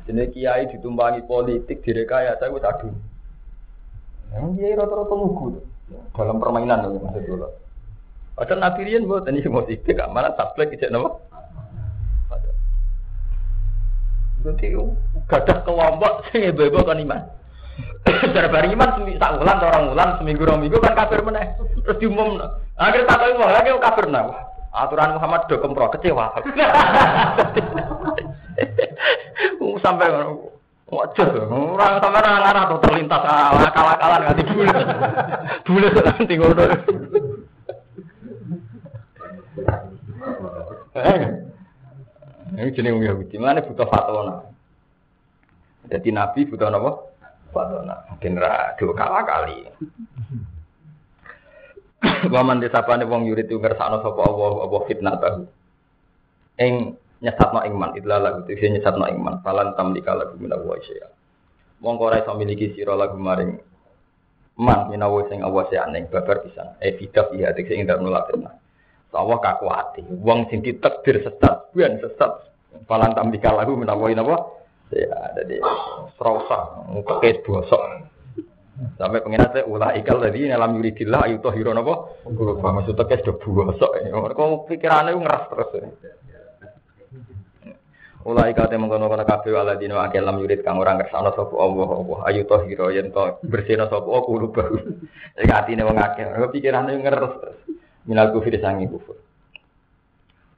[0.10, 2.90] Jenenge kiai ditumpangi politik direkayasa wis aduh.
[4.34, 5.62] Yang kiai rata-rata ngugu
[6.18, 7.54] dalam permainan lho maksud kula.
[8.34, 11.14] Padahal Nabi Rian buat ini mau sidik, mana tablek ijek nama.
[14.46, 14.78] Jadi
[15.26, 17.22] gadah kelompok sing ibu kan iman.
[18.38, 21.58] Cara bareng iman tak ulang orang ulang seminggu orang minggu kan kafir meneh.
[21.82, 22.38] Terus diumum.
[22.78, 24.30] Akhirnya tak tahu lagi kafir nah.
[24.76, 26.36] Aturan Muhammad do kempro kecewa.
[29.84, 30.08] Sampai
[30.86, 34.70] Wajar, orang sampai orang arah tuh terlintas akal-akalan nggak dibule,
[35.66, 36.62] bule nanti ngono.
[42.56, 44.48] Eh, ini jenis wong Yahudi, mana butuh fatwa
[45.92, 46.92] Jadi Nabi butuh apa?
[47.52, 47.84] Fatwa
[48.16, 48.40] Mungkin
[48.80, 49.68] dua kalah kali.
[52.34, 55.44] Waman desapane wong yurid itu ngersakno sapa Allah apa fitnah tahu.
[56.64, 59.44] Ing nyesatno iman, itulah lagu itu nyesatno iman.
[59.44, 61.12] Falan tamlika lagu minawa syai'a.
[61.84, 63.60] Wong ora iso miliki sira lagu maring
[64.56, 66.80] man minawa sing awas ya ning babar pisan.
[66.80, 68.56] E bidak iya sing ndak nolak fitnah.
[69.16, 70.04] Allah kakuati.
[70.22, 72.32] Wong sing ditakdir sesat, bukan sesat.
[72.86, 74.36] Falan tambika lagu menawa napa?
[74.94, 75.58] Ya, jadi
[76.20, 77.82] serasa pakai bosok.
[79.00, 82.22] Sampai pengen saya ulah ikal tadi dalam yuridillah ayu toh hiro napa?
[82.28, 83.92] Guru maksudnya kayak sudah bosok.
[84.36, 85.70] Kau pikirannya ngeras terus.
[88.26, 91.54] Ulah ikal teh mengkono kono kafe wala dino akeh lam yurid kang orang kersane sapa
[91.62, 94.82] Allah Allah ayu toh hiro yen to bersihna sapa kulo baru.
[95.38, 96.26] Iki atine wong akeh.
[96.50, 97.34] Pikirane ngeres
[98.06, 99.18] minal kufir sangi kufur.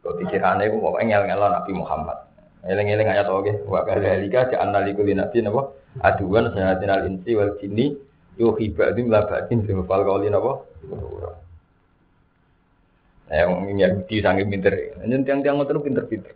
[0.03, 2.17] Kau pikirannya aku mau ngel ngelon Nabi Muhammad.
[2.63, 3.67] Eleng-eleng ayat oke.
[3.67, 5.61] Wa kadzalika ja'alna likulli nabiyyin apa?
[6.03, 7.95] Aduan sayatin al insi wal jinni
[8.39, 10.63] yuhi ba'dim la ba'din fil qawli napa?
[13.27, 14.71] Yang Yahudi sangat pinter.
[15.03, 16.31] Ini tiang-tiang ngoten pinter-pinter.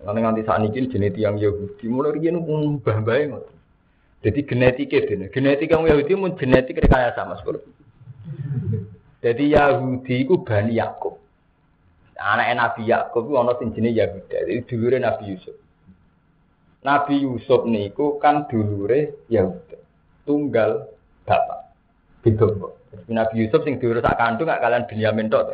[0.00, 3.56] Karena nganti ini jenis tiang Yahudi mulai riyen mbah mbah ngoten.
[4.20, 7.56] Jadi genetik itu, genetik yang Yahudi mun genetik rekayasa mas bro.
[9.20, 11.20] Jadi Yahudi itu bani Yakub.
[12.16, 14.38] Anak Nabi Yakub itu ana sing jenenge Yahuda.
[14.48, 15.56] Jadi dulure Nabi Yusuf.
[16.80, 19.76] Nabi Yusuf niku kan dulure Yahuda.
[20.24, 20.88] Tunggal
[21.28, 21.60] bapak.
[22.24, 22.72] Kok.
[23.12, 25.52] Nabi Yusuf sing diurus sak kandung gak kalian Binyamin tok.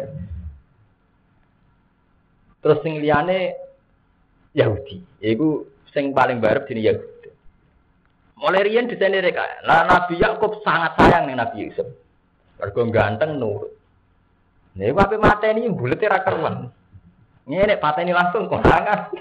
[2.62, 3.54] Terus sing liyane
[4.54, 5.02] Yahudi.
[5.22, 7.30] Iku sing paling barep jenenge Yahudi.
[8.38, 9.42] Mulai riyen desain mereka.
[9.66, 12.05] Lah Nabi Yakub sangat sayang nih Nabi Yusuf.
[12.56, 13.72] Mergo ganteng nurut.
[14.76, 16.68] Nih wae mateni bulet ra karuan.
[17.46, 19.12] Ngene pateni langsung konangan.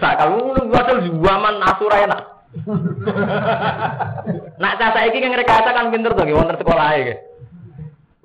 [0.00, 2.22] Sak kalu padahal zaman asura enak.
[4.58, 7.14] Nak cah saiki kan rekayasa kan pinter to wonten sekolah iki.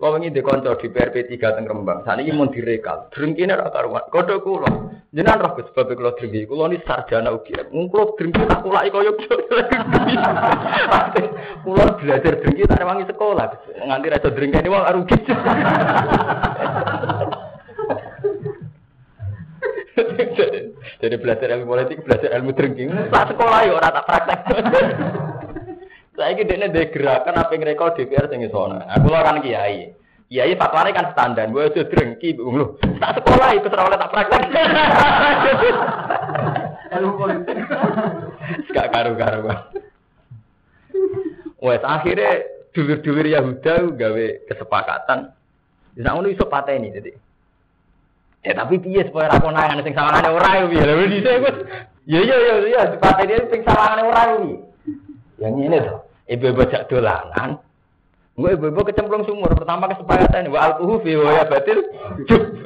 [0.03, 4.03] Kalau ini dikonco di PRP 3 teng Rembang, saat ini mau direkal, drengkine ra karuan.
[4.11, 4.67] Kodho kula,
[5.15, 7.55] jenengan roh Gus sebab kula drengki, kula ni sarjana ugi.
[7.71, 9.15] Mung kula drengki tak kulaki kaya
[11.63, 13.47] Kula belajar drengki tak rewangi sekolah,
[13.79, 15.17] nganti ra iso drengkeni wong rugi.
[20.99, 24.39] Jadi belajar ilmu politik, belajar ilmu drengki, tak sekolah ya ora tak praktek.
[26.13, 28.86] Saya ini dia ada gerakan apa yang rekor DPR sing sana.
[28.93, 29.97] Aku lo kan kiai.
[30.30, 31.49] Kiai fatwane kan standar.
[31.49, 32.78] Gue sudah drengki, lu.
[33.02, 34.41] Tak sekolah itu serah oleh tak praktek.
[38.78, 39.49] Gak karu-karu.
[41.65, 42.45] Wes akhirnya
[42.78, 45.34] dulur-dulur Yahuda gawe kesepakatan.
[45.97, 47.10] Bisa ngono iso pateni jadi.
[48.43, 50.84] Ya tapi piye supaya ra konangan sing sawangane ora yo piye.
[50.84, 51.58] Lha dhisik wis.
[52.06, 54.72] Ya ya ya ya dipateni sing sawangane ora piye.
[55.43, 55.99] Yang ini tuh,
[56.32, 57.60] ibu-ibu jak dolanan.
[58.39, 59.51] Gue ibu-ibu kecemplung sumur.
[59.51, 61.84] Pertama kesepakatan, wa alkuhu fi wa ya batil.
[62.23, 62.63] Cuk,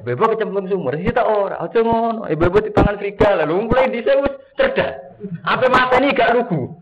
[0.00, 0.96] Ibu-ibu kecemplung sumur.
[0.96, 2.24] Kita ora, aja ngono.
[2.24, 3.44] Ibu-ibu di tangan serigala.
[3.44, 4.96] Lalu mulai di wis cerdas.
[5.44, 6.72] Apa mata ini gak lugu?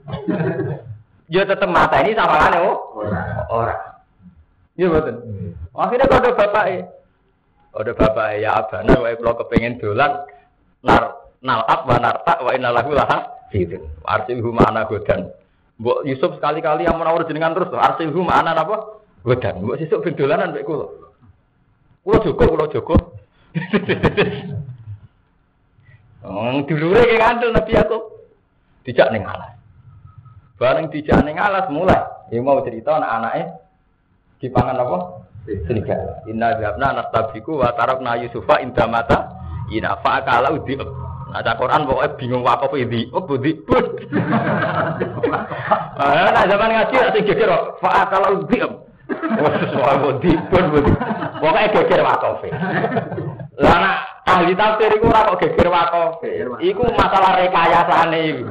[1.27, 3.03] Ya tetep mata ini sama kan oh.
[3.51, 3.75] Ora.
[4.79, 5.17] Iya betul.
[5.73, 6.65] Akhirnya kode bapak
[7.73, 10.23] Kode bapak ya abana wae kalau kepengen dolan
[10.85, 13.79] nar nalap wa narta wa innalahu laha Gitu.
[14.03, 15.31] Arsilhu ma'ana godan.
[15.77, 19.03] Mbok Yusuf sekali-kali yang menawar jenengan terus arsilhu ma'ana apa?
[19.23, 19.63] Godan.
[19.63, 20.87] Mbok sesuk ben dolanan mek kula.
[22.03, 22.97] Kula Joko, kula Joko.
[26.27, 27.99] Oh, dulure ki Nabi aku.
[28.83, 29.55] Dijak ning alas.
[30.59, 32.03] Bareng dijak ning alas mulai.
[32.35, 33.45] Ya mau cerita anak anaknya
[34.43, 34.99] dipangan apa?
[35.47, 36.27] Serigala.
[36.27, 39.31] Inna jabna nastabiku wa tarakna Yusufa inda mata
[39.71, 40.75] ina fa'akala udi
[41.27, 43.11] Nah, Quran pokoknya bingung wakaf ini.
[43.11, 43.59] Oh, budi.
[45.99, 47.65] Nah, zaman ngaji nanti geger kok.
[47.83, 48.73] Fa kalau diam.
[49.75, 50.93] Soal budi pun budi.
[51.43, 52.47] Pokoknya geger wakaf.
[53.57, 53.97] Lah nak
[54.29, 56.23] ahli tafsir iku kok geger wakaf.
[56.63, 58.45] Iku masalah rekayasane iku.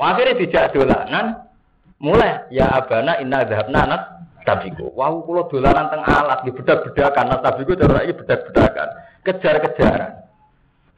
[0.00, 1.46] Akhirnya dijak dolanan.
[2.02, 4.02] Mulai ya abana inna dhahabna nat
[4.42, 4.90] tabiku.
[4.98, 8.88] Wau kula dolanan teng alat di bedak-bedakan nat tabiku cara iki bedak-bedakan.
[9.22, 10.18] Kejar-kejaran.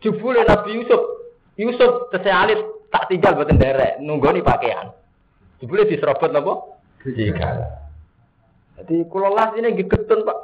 [0.05, 1.01] Jubule Nabi Yusuf,
[1.57, 2.61] Yusuf tesealit
[2.93, 4.93] tak tinggal buatan derek, nih pakaian.
[5.65, 6.77] Jubule diserobot nopo?
[7.09, 7.81] Jika.
[8.77, 10.39] Jadi kalau las ini gigetun pak,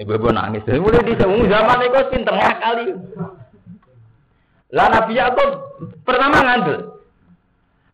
[0.00, 0.64] ibu-ibu nangis.
[0.64, 2.86] Mulai di zaman itu pinter kali.
[4.72, 5.50] Lah Nabi Yakub
[6.02, 6.80] pertama ngandel.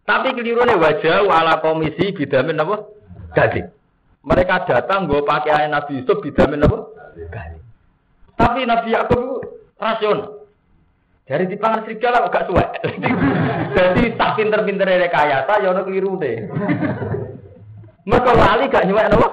[0.06, 2.86] Tapi nih wajah wala komisi bidamin apa?
[3.36, 3.66] Gading.
[4.26, 6.78] Mereka datang gue pakaian Nabi Yusuf bidamin apa?
[7.18, 7.62] Gading.
[8.38, 9.42] Tapi Nabi Yakub
[9.78, 10.39] rasional.
[11.30, 12.64] Dari di pangan serigala kok gak suwe.
[13.78, 16.42] Jadi tak pinter-pinter rekayasa ya ono keliru deh.
[18.02, 19.28] Mereka lali gak nyuwek napa?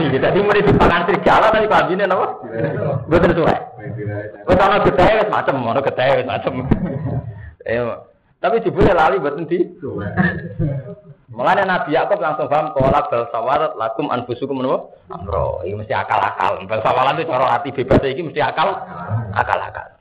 [0.00, 2.40] Jadi mulai di pangan serigala tapi lambine napa?
[3.12, 3.56] Mboten suwe.
[4.48, 6.54] Wis ana getahe wis macem, ana getahe wis macem.
[7.66, 7.82] Eh,
[8.38, 9.58] tapi jebule lali mboten di.
[11.34, 14.86] Mulane Nabi Yakub langsung paham kalau bal sawarat lakum anfusukum menapa?
[15.10, 15.66] Amro.
[15.66, 16.62] Ini mesti akal-akal.
[16.70, 18.70] Bal sawarat itu cara hati bebas iki mesti akal
[19.34, 19.95] akal-akal.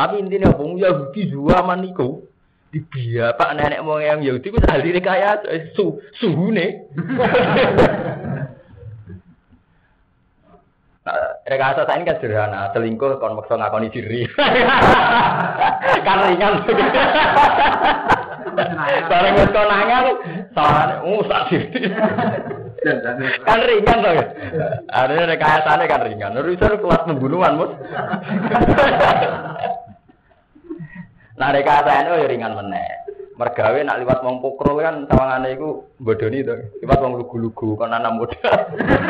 [0.00, 2.24] Tapi intinya wong Yahudi zaman niku
[2.72, 2.80] di
[3.20, 5.44] pak nenek moyang Yahudi ku ahli kaya
[5.76, 6.88] su suhune.
[11.00, 11.16] Nah,
[11.48, 14.28] rekayasa saya ini kan sederhana, selingkuh kon maksa ngakoni diri.
[16.06, 16.60] kan ringan.
[19.08, 20.04] Bareng wis konangan
[20.52, 21.42] sawane uh sak
[23.48, 24.12] kan ringan toh.
[24.92, 26.36] Ada rekayasane kan ringan.
[26.36, 27.72] Urusan kelas pembunuhan, Mus.
[31.40, 33.00] Nah rekayasane oh ya ringan meneh.
[33.40, 36.52] Mergawe nak liwat wong pokrol kan sawangane iku bodoni to.
[36.84, 38.52] Liwat wong lugu-lugu kon ana modal.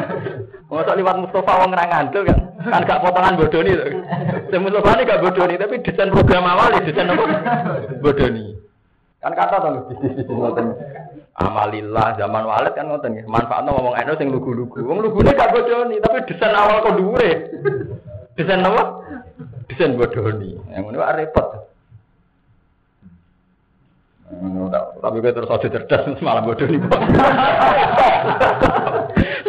[0.70, 2.38] Mosok liwat Mustafa wong ra ngandel kan.
[2.62, 3.84] Kan gak potongan bodoni to.
[4.54, 7.24] Sing Mustafa gak bodoni tapi desain program awal ya desain apa?
[7.98, 8.54] Bodoni.
[9.18, 9.68] Kan kata to
[10.30, 10.66] ngoten.
[11.34, 13.26] Amalillah zaman walid kan ngoten nggih.
[13.26, 14.78] Manfaatno ngomong eno sing lugu-lugu.
[14.86, 17.50] Wong lugune gak bodoni tapi desain awal kok dhuwure.
[18.38, 19.02] Desain apa?
[19.66, 20.54] Desain bodoni.
[20.70, 21.69] Yang ngono repot.
[24.30, 27.02] Tapi gue terus aja cerdas malah bodoh nih bos.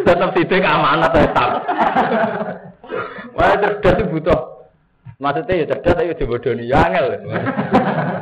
[0.02, 1.62] Tetap sidik amanat tetap.
[3.38, 4.40] Wah cerdas itu butuh.
[5.22, 7.06] Maksudnya ya cerdas tapi udah bodoh nih, ya angel.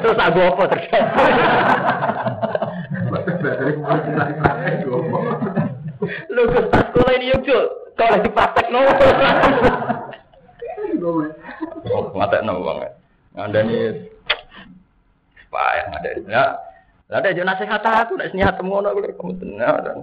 [0.05, 1.05] Terus aku apa cerdas?
[6.29, 8.85] Lu ke sekolah ini yuk kalau di praktek no.
[12.13, 12.93] Mata no banget.
[13.39, 13.61] Anda
[15.51, 16.09] nih payah ada.
[16.31, 16.45] Ya,
[17.11, 19.99] ada aja nasihat aku, nak nasihat temu ono kulo kamu tenar dan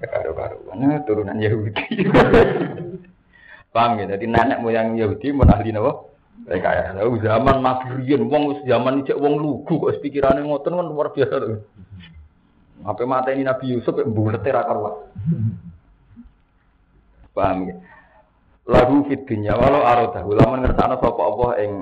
[0.00, 2.04] karo karo mana turunan Yahudi.
[3.74, 4.16] Paham ya?
[4.16, 6.08] Jadi nenek moyang Yahudi mau ahli napa?
[6.40, 11.12] Mereka ya, lalu zaman Nabi wong zaman ijek wong lugu kok pikirannya ngoten kan luar
[11.12, 11.60] biasa tuh.
[12.80, 15.04] Apa mata ini Nabi Yusuf bulat ra karuan.
[17.36, 17.76] Paham ya?
[18.66, 21.72] Lagu fit dunya walau arodah ulama ngertana sapa Allah ing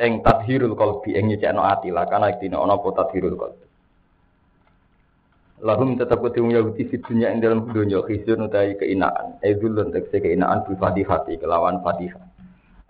[0.00, 3.66] ing tadhirul qalbi ing nyecekno ati lah kana dina ana apa tadhirul qalbi.
[5.60, 9.36] Lahum tetap kudu Yahudi di dunia ing dalam dunia khisun utai keinaan.
[9.44, 12.30] Edulun tekse keinaan bil fatihati kelawan fatihah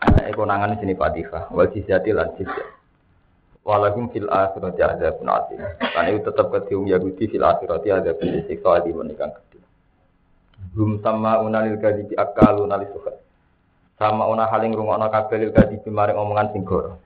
[0.00, 2.64] ana ekonangan sini fatihah wal jizyati lan jizya
[3.68, 8.90] walahum fil akhirati adzabun azim lan itu tetap kudu Yahudi fil akhirati adzabun siksa di
[8.96, 9.60] menikang gede
[10.72, 13.19] Hum sama unalil kadibi akalu nalisuhat
[14.00, 16.96] sama ona haling rungokno kabeh lil kadi maring omongan sing goro.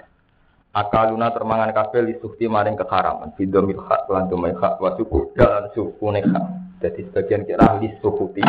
[0.70, 3.35] Akaluna termangan kabeh li sukti maring keharaman.
[3.35, 6.38] Bidomil hak lan domai hak wa suku dalan suku neka.
[6.78, 8.46] Jadi sebagian kira li sukuti,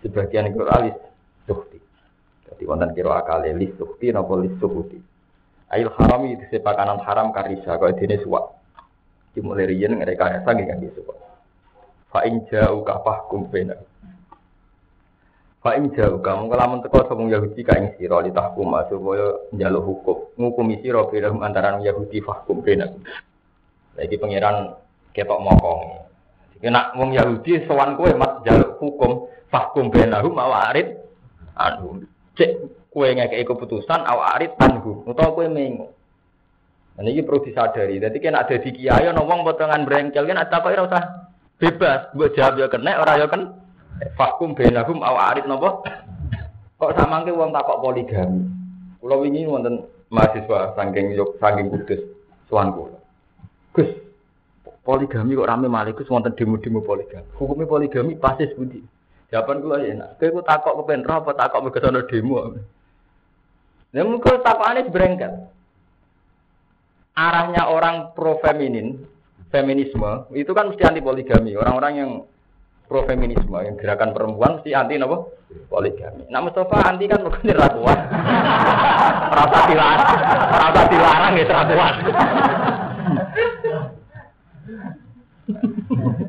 [0.00, 0.90] sebagian kira li
[1.44, 1.76] sukti.
[2.48, 4.96] Jadi wonten kira akal li sukti napa li sukuti.
[5.72, 8.56] Ail harami itu sepakanan haram karisa kau dene suwak.
[9.36, 11.16] Dimulai riyen ngereka sangi kan suwak.
[12.08, 13.76] Fa in ja'u kafah kumpena.
[15.62, 19.86] Fa ing jauh kamu kelamun teko sapa Yahudi ka ing sira li tahkum supaya njaluk
[19.86, 20.16] hukum.
[20.34, 22.90] Ngukumi sira pirang antarané Yahudi fahkum benak.
[23.94, 24.74] Lagi pangeran
[25.14, 26.02] ketok mokong.
[26.66, 30.98] Nak wong Yahudi sowan kowe mat njaluk hukum fahkum benahum awarid
[31.54, 32.58] anu cek
[32.90, 35.94] kowe ngekeki keputusan awarid tanhu utawa kowe mengo.
[36.92, 37.96] Nah, ini perlu disadari.
[38.02, 41.04] Jadi kan ada di kiai, ono wong potongan brengkel kan ada kok ora usah
[41.56, 42.12] bebas.
[42.12, 43.61] Buat jawab ya kena, ora ya kan
[44.18, 45.86] Fakum benahum aw arid nopo.
[46.78, 48.42] Kok samangke wong takok poligami.
[48.98, 52.02] Kula wingi wonten mahasiswa saking yuk saking kudus
[52.50, 52.98] sowan kula.
[53.70, 53.86] Gus,
[54.82, 57.30] poligami kok rame malih Gus wonten demo-demo poligami.
[57.38, 58.82] Hukumnya poligami pasti sepundi?
[59.30, 60.18] Jawaban kula ya enak.
[60.18, 62.36] Kowe takok kepen apa takok mergo ana demo.
[63.92, 65.32] Lah muga takokane brengket.
[67.12, 69.04] Arahnya orang pro feminin,
[69.52, 71.52] feminisme itu kan mesti anti poligami.
[71.54, 72.10] Orang-orang yang
[72.92, 75.32] pro feminisme yang gerakan perempuan mesti anti nopo
[75.72, 76.28] poligami.
[76.28, 77.98] Nah Mustafa anti kan bukan ratuan.
[79.32, 80.20] Rasa dilarang,
[80.52, 81.94] rasa dilarang ya ratuan.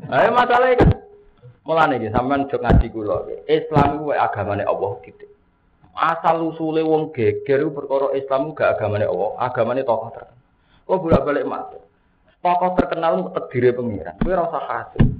[0.08, 0.90] Ayo masalahnya kan
[1.68, 3.28] mulane iki sampean jog ngaji kula.
[3.44, 5.28] Islam kuwi agamane Allah titik.
[5.92, 10.40] Asal usule wong geger perkara Islam gak agamane Allah, agamane tokoh terkenal.
[10.88, 11.84] Kok bolak-balik matur.
[12.40, 14.16] Tokoh terkenal terdiri pengiran.
[14.24, 15.13] Ora usah kasih.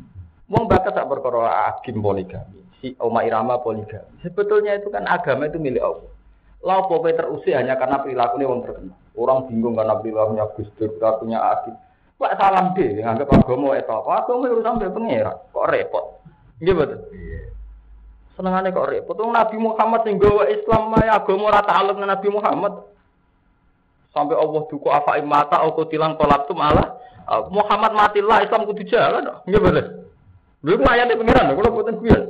[0.55, 2.63] Wong bakat tak perkara agim poligami.
[2.79, 4.23] Si Oma Irama poligami.
[4.23, 6.15] Sebetulnya itu kan agama itu milik Allah.
[6.63, 8.97] Lah apa terusir hanya karena perilakunya wong terkenal.
[9.19, 11.75] Orang bingung karena perilakunya Gus Dur, perilakunya agim.
[12.15, 14.11] Pak salam deh, nganggap agama itu apa?
[14.23, 15.33] Agama itu sampai pengira.
[15.51, 16.05] Kok repot?
[16.63, 17.01] Iya betul.
[18.39, 19.19] Senengane kok repot.
[19.19, 22.73] Wong Nabi Muhammad sing gawa Islam maya agama ora dengan Nabi Muhammad.
[24.15, 26.95] Sampai Allah duku apa imata aku tilang kolap tuh malah
[27.51, 29.27] Muhammad matilah Islam kudu jalan.
[29.51, 30.04] Iya betul.
[30.65, 32.25] Lha ku ayate pengiran kula boten guyon.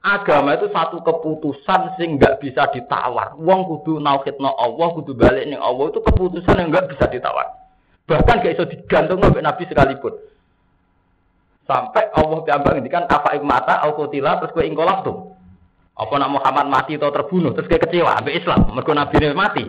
[0.00, 3.36] Agama itu satu keputusan sing nggak bisa ditawar.
[3.36, 7.52] Wong kudu nauhidno Allah, kudu balik ning Allah itu keputusan yang nggak bisa ditawar.
[8.08, 10.14] Bahkan gak iso digantung sampai Nabi sekalipun.
[11.68, 15.36] Sampai Allah piambang kan apa mata au kutila terus kowe ingkolak tuh.
[15.94, 19.68] Apa nak Muhammad mati atau terbunuh terus kayak kecewa ambek Islam, mergo Nabi mati.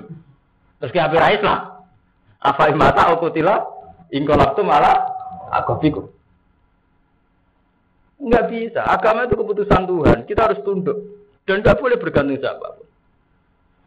[0.79, 1.59] Terus kayak ambek Islam.
[2.41, 3.61] Apa mata aku tila
[4.09, 5.05] ingkolak tuh malah
[5.53, 6.20] aku pikir.
[8.21, 8.81] Enggak bisa.
[8.85, 10.17] Agama itu keputusan Tuhan.
[10.29, 10.97] Kita harus tunduk
[11.49, 12.77] dan tidak boleh bergantung siapa.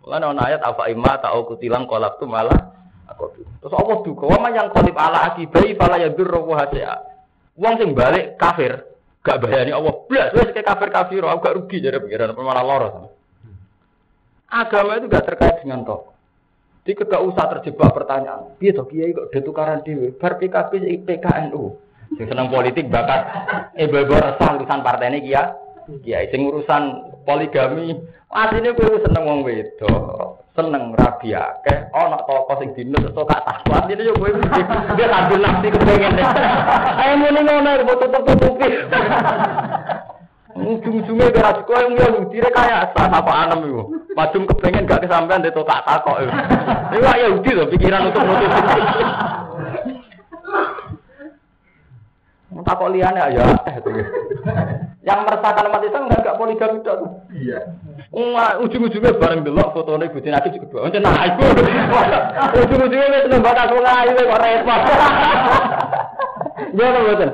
[0.04, 2.74] Mulane ana ayat apa imma ta'u kutilang kolak tuh malah
[3.08, 3.32] aku.
[3.62, 7.00] Terus Allah duka, wa yang qalib ala akibai fala yadurru hasia.
[7.56, 8.84] Wong sing balik kafir,
[9.22, 9.94] gak bayani Allah.
[10.10, 12.88] Blas wis kayak kafir kafir, aku gak rugi jadi pikiran malah loro.
[14.50, 16.12] Agama itu gak terkait dengan toh.
[16.84, 18.52] Jadi gak usah terjebak pertanyaan.
[18.60, 20.12] Piye to kiai kok detukaran dhewe?
[20.12, 21.83] Bar PKB PKNU.
[22.14, 23.24] Sing seneng politik bakat
[23.74, 25.56] bebo resah urusan partai ini kia.
[25.84, 26.82] Kiai sing urusan
[27.28, 27.92] poligami
[28.34, 33.86] Asline kowe seneng wong wedok, seneng rabi akeh, ana toko sing dinut terus gak takwa.
[33.86, 34.26] Ini yo kowe
[34.98, 36.18] dia sambil nafsi kepengen.
[36.98, 38.68] Ayo muni ngono kok tutup-tutupi.
[40.54, 43.82] Ujung-ujungnya kira kau yang Yahudi kaya asal apa anem itu.
[44.18, 46.32] Madum kepengen gak kesampaian dia tak takok itu.
[46.98, 48.26] Ya Yahudi tuh pikiran untuk
[52.54, 52.70] nutupi.
[52.70, 53.44] Takok liane ya.
[55.04, 56.94] Yang meresahkan umat Islam enggak enggak poligami itu.
[57.34, 57.58] Iya.
[58.62, 60.86] ujung-ujungnya bareng delok fotone Gusti Nabi juga.
[60.86, 61.44] Oncen nah iku.
[62.62, 64.82] Ujung-ujungnya wis nembak aku ngayu kok repot.
[66.74, 67.30] Ya mboten.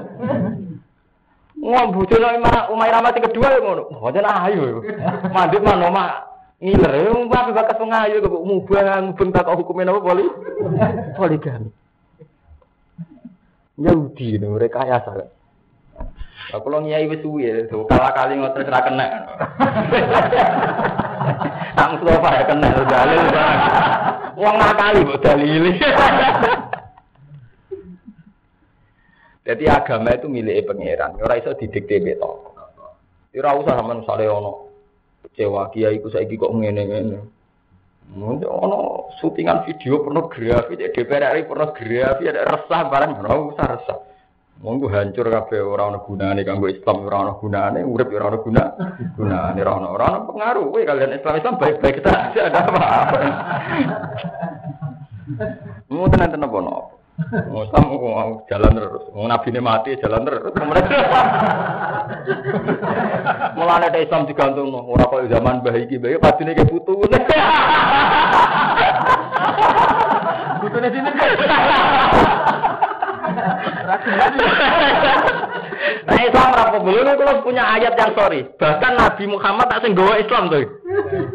[1.60, 2.28] Ngom bojono
[2.72, 3.82] Umay Ramati kedua ngono.
[4.00, 4.80] Oncen ayu.
[5.28, 6.10] Mandip mano mak
[6.58, 7.12] ngiler.
[7.12, 10.24] Wong bakat ngayu kok mubang mubeng tak hukumin apa poli?
[11.14, 11.70] Poligami.
[13.80, 15.28] Yahudi mereka ya salah.
[16.52, 19.06] Aku lo nyai wis ya, kalah kali ngotot ra kena.
[21.78, 23.22] Tak Mustafa ya kena dalil.
[24.36, 25.72] Wong ngakali mbok dalili.
[29.46, 32.54] Jadi agama itu milik pangeran, ora iso didikte beto.
[33.34, 34.68] Ora usah sampean sale ono
[35.26, 37.39] kecewa kiai iku saiki kok ngene-ngene.
[38.18, 43.98] Ono syutingan video pornografi, DPR RI pornografi, ada resah barang, ora usah resah.
[44.60, 48.64] Monggo hancur kabeh ora ana gunane kanggo Islam ora ana gunane, urip ora ana guna.
[49.16, 52.84] Gunane ora ana ora pengaruh kowe kalian Islam Islam baik-baik kita ada apa.
[55.88, 56.89] Mau tenan tenan bono.
[57.28, 60.52] Islam mau jalan terus, mau nabi ini mati jalan terus.
[63.56, 66.96] Mulane ada Islam digantung, ora kok zaman bayi iki bayi pasti nih kayak putu.
[70.60, 71.10] Putune sini.
[76.04, 78.44] Nah Islam rapo belum kalau punya ayat yang sorry.
[78.56, 80.64] Bahkan Nabi Muhammad tak sing Islam tuh.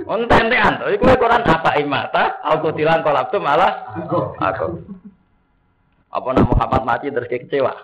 [0.06, 0.90] Untuk entean tuh.
[0.94, 2.38] Iku Quran apa imata?
[2.46, 3.90] Aku tilang kolak tuh malah
[4.38, 4.95] aku.
[6.16, 7.76] Apa nama Muhammad mati terus kayak kecewa.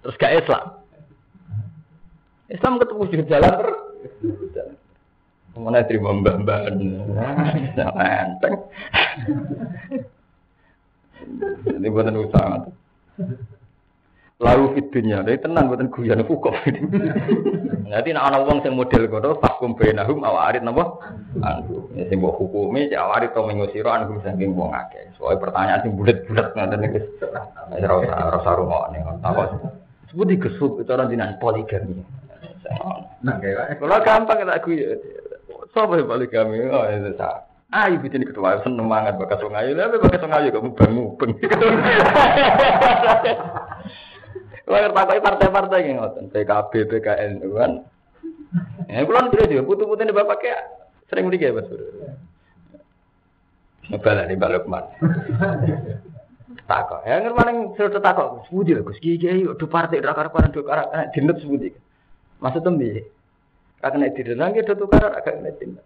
[0.00, 0.64] Terus gak Islam.
[2.48, 3.78] Islam ketemu di jalan terus.
[5.58, 6.72] Mana terima mbak-mbak.
[8.00, 8.54] Enteng.
[11.68, 12.64] Ini buatan usaha.
[14.38, 16.54] Lalu fitunya, dari tenan buatan guyon hukum.
[17.90, 21.02] Nanti nak anak uang yang model kodo, fakum benahum awarit nabo,
[21.42, 25.10] anu, ya sing buat hukumi, ya awarit to mengusiro anu saking wong akeh.
[25.18, 27.02] Soalnya pertanyaan sing bulat-bulat nanti nih,
[27.82, 29.42] rasa rasa rumah nih, tahu.
[30.14, 31.98] Sebut dikesub itu orang jinan poligami.
[33.26, 33.42] Nah,
[33.74, 35.02] kalau gampang tak guyon,
[35.74, 37.42] sobat poligami, oh itu sah.
[37.68, 39.76] Ayo bikin ketua seneng banget ayu.
[39.76, 41.32] Lah bakat wong ayu kamu bang mubeng.
[44.68, 47.72] Lah pakai partai-partai yang ngoten, PKB, PKN kan.
[48.88, 50.60] Ya kula ndelok juga putu-putune bapak kayak
[51.08, 51.68] sering mriki ya, Mas.
[53.88, 54.84] Ngebala di Balukman.
[56.68, 57.00] Takok.
[57.08, 58.44] Ya ngerti paling sudah takok.
[58.48, 59.00] Sebudi lah Gus.
[59.00, 61.72] Kiai do partai ra karep do karep dinut sebudi.
[62.44, 63.00] Maksud tembi.
[63.80, 65.84] Ra kena didenang do tukar agak kena dinut.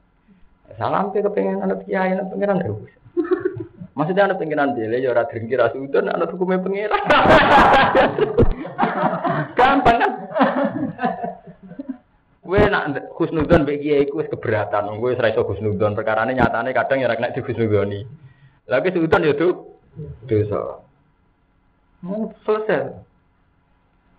[0.74, 2.72] Salam ke kepengen anak kiai anak pangeran ya
[3.92, 6.96] Maksudnya anak pengiran dia, ya orang drengki rasudon, anak hukumnya pengiran.
[9.58, 10.12] Gampang kan?
[12.40, 17.04] Gue nak khusnudon bagi kiai gue keberatan, gue serai so khusnudon perkara ini nyatanya kadang
[17.04, 18.00] ya rakyat di khusnudoni.
[18.66, 19.48] Lagi sudon itu
[20.24, 20.80] dosa.
[22.48, 22.96] Selesai.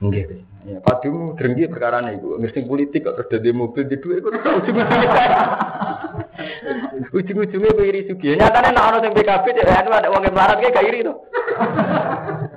[0.05, 0.53] Nggih.
[0.63, 2.39] Ya, padu drengki perkara niku.
[2.39, 4.85] Ngerti politik kok terus mobil di duit kok ujung-ujungnya.
[7.17, 8.37] Ujung-ujungnya kowe iri sugih.
[8.37, 11.13] Nyatane nek ana sing PKB cek anu ada wong melarat kayak gak iri to.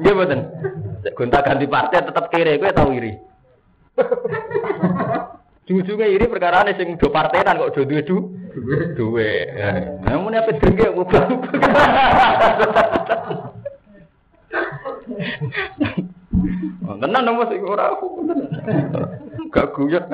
[0.01, 0.41] Nggih mboten.
[1.17, 3.13] Gonta ganti partai tetap kere kowe tau iri.
[5.67, 8.17] Ujung-ujungnya iri perkara ini sing do partenan kok do duwe du.
[8.97, 9.31] Duwe.
[10.05, 11.23] Nah, muni apa drengki mobil.
[16.97, 17.87] Tenan dong mas, ora
[19.53, 20.05] Gak guyon.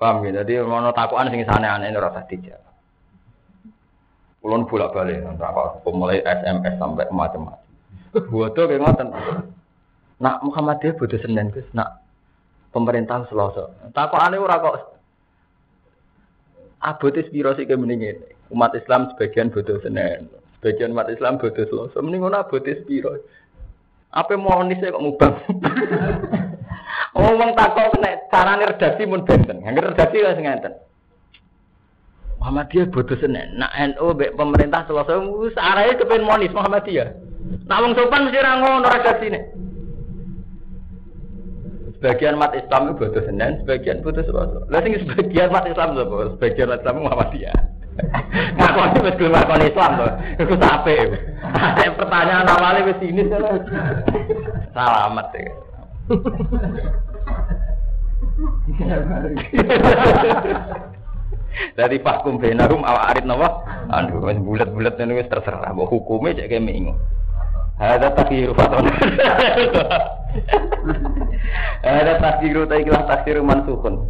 [0.00, 0.40] Paham ya?
[0.40, 2.64] Jadi mau takuan sing sana aneh ora usah dijawab.
[4.40, 7.60] Kulon bolak balik, apa mulai SMS sampai macam-macam.
[8.32, 9.12] Bodoh kayak ngoten.
[10.24, 12.00] Nak Muhammadiyah bodoh Senin Gus, nak
[12.72, 13.68] pemerintah Selasa.
[13.92, 14.96] Aneh ora kok
[16.80, 18.16] abotis biro sih mendingin.
[18.48, 22.00] Umat Islam sebagian bodoh Senin, sebagian umat Islam bodoh Selasa.
[22.00, 23.20] Mending ngono abotis biro.
[24.16, 25.36] Apa mau nih saya kok mubang?
[27.20, 29.60] Ngomong takok kena carane redaksi mun benten.
[29.60, 30.72] Yang redaksi wis ngenten.
[32.40, 33.60] Muhammadiyah bodoh Senin.
[33.60, 37.12] Nak NU pemerintah Selasa wis arahe kepen monis Muhammadiyah.
[37.68, 39.40] Nak wong sopan mesti ra ngono redaksine.
[42.00, 44.58] Sebagian umat Islam itu bodoh Senin, sebagian bodoh Selasa.
[44.72, 46.16] Lah sing sebagian umat Islam sapa?
[46.40, 47.58] Sebagian umat Islam Muhammadiyah.
[48.56, 50.08] Ngakoni wis gelem ngakoni Islam to.
[50.40, 50.96] Iku sampe.
[51.44, 53.28] Ada pertanyaan awalnya wis ini
[54.72, 55.52] Selamat ya.
[61.76, 66.46] Dari fakum benarum awak arit nawa, anu wis bulat-bulat ini wis terserah, mau hukumnya cek
[66.46, 66.94] kayak minggu.
[67.80, 68.86] Ada takdiru faton.
[71.80, 74.04] Ada takdiru ta ikhlas takdiru mansukun.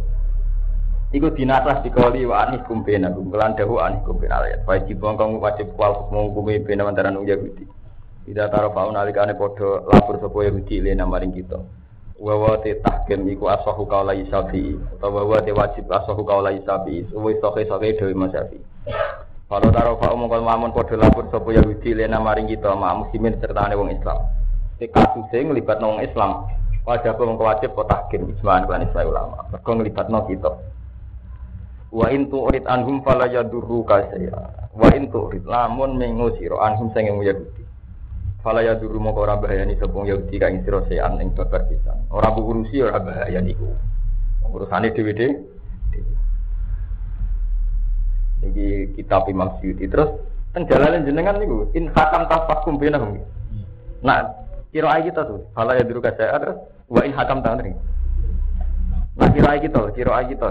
[1.11, 4.63] Iku dinasah dikoli wa anih kumpena kumpulan dahu anih kumpena ayat.
[4.63, 7.67] Wajib bongkong wajib kual menghukumi bena antara nung Yahudi.
[8.27, 11.59] Tidak taruh faun alikane podo lapor sopo Yahudi lena maring kita.
[12.21, 17.01] Wawa te tahkim iku asahu kaula isabi utawa wawa te wajib asahu kaula isabi.
[17.09, 18.61] Suwe soke soke dewi masyafi.
[19.49, 23.73] Kalau taruh faun mongkol mamun podo lapor sopo Yahudi lena maring kita ma muslimin serta
[23.73, 24.21] wong Islam.
[24.77, 26.45] Te kasusnya ngelibat wong Islam.
[26.85, 29.41] Wajib mengkewajib po tahkim ijmaan kan Islam ulama.
[29.49, 30.51] Mergo ngelibat kita.
[31.89, 34.69] Wa in tu'rid anhum fala yadurru kasaya.
[34.77, 37.60] Wa in tu'rid lamun mengo sira anhum sing Yahudi.
[38.41, 41.93] Fala yadurru moko ora bahayani sapa Yahudi kang sira sean ing babar pisan.
[42.09, 43.69] Ora bukurusi ora bahayani iku.
[44.49, 45.37] Urusane dhewe-dhewe.
[48.41, 50.09] Iki kitab Imam Suyuti terus
[50.57, 53.21] teng jalan jenengan niku in hakam tafakum bainahum.
[54.01, 54.25] Nah,
[54.73, 56.57] kira kita tuh, fala yadurru kasaya terus
[56.89, 57.77] wa in hakam tangri.
[59.21, 60.49] Nah, kira kita, kira kita.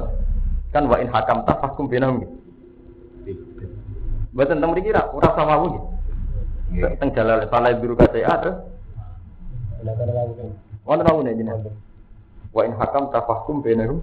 [0.70, 2.22] Kan wa in hakam ta fakum binahum.
[4.30, 5.98] Mboten teng mriki ra ora sama wu.
[6.70, 8.62] Teng jalal salai biru kata ya terus.
[10.86, 11.66] Wonten tahu nih jenengan.
[12.54, 13.98] Wa in hakam ta fakum binahum.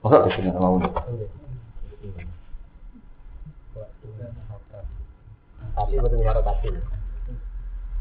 [0.00, 0.88] Masa di sini mau nih.
[5.74, 6.68] Tapi betul tapi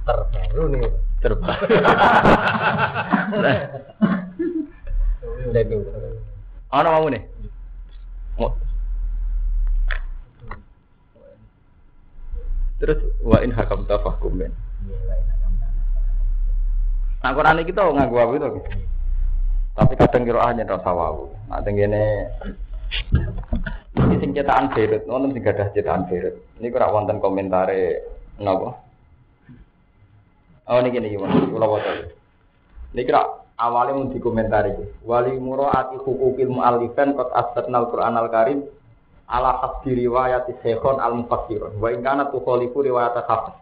[0.03, 0.87] terbaru nih.
[1.19, 1.67] Terbaru.
[6.71, 7.23] Ana mau nih.
[12.83, 14.51] Terus wa in hakam tafahkum ben.
[17.23, 18.47] Nah Quran kita nganggo apa itu?
[19.71, 21.31] Tapi kadang kira aja rasa wau.
[21.47, 22.27] Nah tenggene
[24.03, 26.35] ini sing cetakan Beirut, wonten sing gadah cetakan Beirut.
[26.59, 28.03] Ini kira wonten komentare
[28.35, 28.75] napa?
[30.67, 32.11] Oh niki niki kula waca.
[32.91, 33.23] Niki kira
[33.55, 34.75] awalnya mau dikomentari
[35.07, 38.67] wali muraati hukukil mu'allifan kot asbatnal Qur'an al karim
[39.27, 43.55] ala hasbi riwayat syekhon al mufassirun wa in kana tukhalifu riwayat hafiz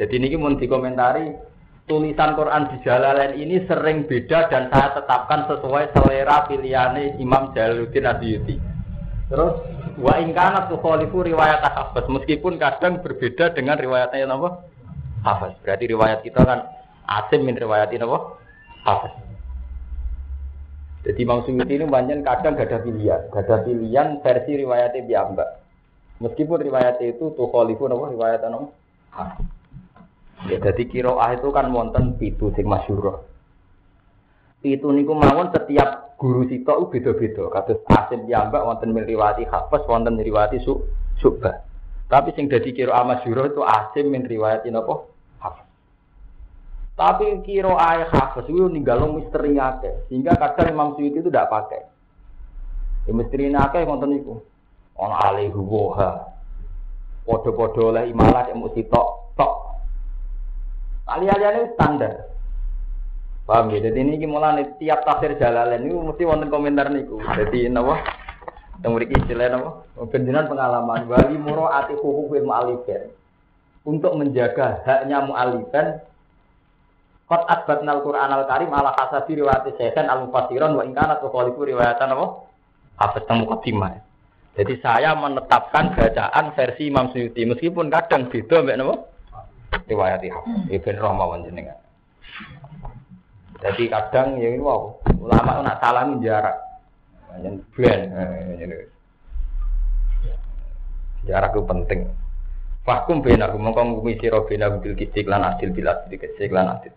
[0.00, 1.36] jadi ini mau dikomentari
[1.84, 8.06] tulisan Quran di Jalalain ini sering beda dan saya tetapkan sesuai selera pilihannya Imam Jalaluddin
[8.06, 8.56] Asyuti.
[9.28, 9.52] Terus
[9.98, 14.64] wa in kana tukhalifu riwayat hafiz meskipun kadang berbeda dengan riwayatnya apa
[15.26, 16.64] hafiz berarti riwayat kita kan
[17.10, 18.38] Asim min riwayatin apa?
[18.86, 19.12] Hafiz.
[21.00, 25.44] Jadi Imam Suyuti ini banyak kadang gak ada pilihan, gak ada pilihan versi riwayatnya biamba.
[26.20, 28.68] Meskipun riwayatnya itu tuh khalifu apa riwayat apa?
[29.16, 29.48] Hafiz.
[30.48, 33.24] Ya, jadi kiroah itu kan wonten pitu sing masyhur.
[34.60, 37.48] Itu niku mawon setiap guru sitok beda-beda.
[37.48, 40.84] Kados Asim biamba wonten min riwayati Hafiz, wonten min riwayati su
[41.20, 41.64] Subah.
[42.12, 45.08] Tapi sing dadi kiroah masyhur itu Asim min riwayatin apa?
[47.00, 50.04] Tapi kiro ayah hafes itu ninggalo misteri akeh.
[50.12, 51.80] Sehingga kadang Imam Suyuti itu tidak pakai.
[53.08, 54.36] Ya misteri akeh ngonten itu.
[55.00, 56.28] On alihu woha.
[57.24, 59.80] Podo-podo oleh imalah yang mesti tok tok.
[61.08, 62.28] Alih-alihnya standar.
[63.48, 63.80] Paham ya?
[63.80, 67.16] Jadi ini mulai tiap tafsir jalalain itu mesti wonten komentar niku.
[67.32, 67.96] Jadi napa?
[68.84, 69.70] Yang beri istilah napa?
[70.12, 73.08] Penjenan pengalaman wali muro ati hukukil mu'alifin.
[73.88, 76.09] Untuk menjaga haknya mu'alifin
[77.30, 82.10] Kot asbatnal Qur'an al Karim ala hasabi riwayat Syekhan al Mufassiron wa ingkana tukhalifu riwayatan
[82.10, 82.26] apa?
[82.98, 84.02] Hafid temu muqaddimah.
[84.58, 88.94] Jadi saya menetapkan bacaan versi Imam Suyuti meskipun kadang beda mbek napa?
[89.86, 91.78] Riwayat Hafid Ibn Rahmawan jenengan.
[93.62, 96.58] Jadi kadang ya ini wow, ulama nak salamin jarak.
[97.46, 98.00] Yang ben.
[98.10, 98.90] eh,
[101.22, 102.10] Sejarah itu penting.
[102.82, 106.90] Fakum bena mongko ngumi sira bena bil kisik lan adil bil adil kisik lan adil.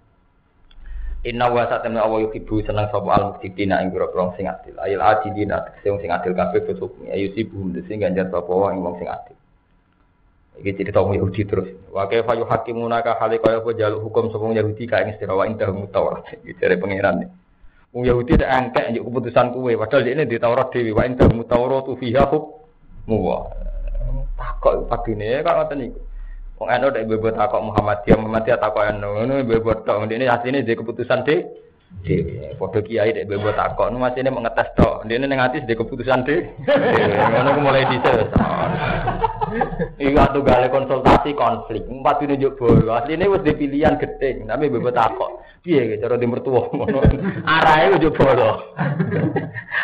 [1.23, 4.75] Inna wa satamna awa yuhibbu seneng sapa al muktitina ing pira sing adil.
[4.75, 9.07] Ayil adilina sing sing adil kabeh besuk ayu sibum sing ganjar sapa wong wong sing
[9.07, 9.35] adil.
[10.59, 11.71] Iki cerita wong Yahudi terus.
[11.95, 15.47] Wa kaifa yuhakimuna ka hale kaya apa jaluk hukum sapa Yahudi ka ing sira wa
[15.47, 16.27] indah mutawrat.
[16.43, 17.23] Iki jare pangeran.
[17.95, 21.95] Wong Yahudi tak angkat njuk keputusan kuwe padahal ini di Taurat dhewe wa indah mutawratu
[21.95, 23.31] fiha hukmu
[24.33, 25.99] takok padine kok ngoten niku.
[26.63, 30.07] Wong anu nek bebot takok Muhammadiyah, Muhammadiyah takok anu, ngono bebot tok.
[30.07, 31.43] Ndene asline di keputusan de
[32.07, 32.55] dhewe.
[32.55, 35.03] Padha kiai nek bebot takok, nu masine mengetes tok.
[35.03, 38.31] Ndene ning ati di keputusan de Ngono ku mulai dhisik.
[39.99, 41.83] Iku atu gale konsultasi konflik.
[41.83, 42.95] Empat dino njuk bolo.
[42.95, 45.43] Asline wis di pilihan gedhe, tapi bebot takok.
[45.67, 46.71] Piye cara di mertua.
[47.43, 48.71] Arahe njuk bolo.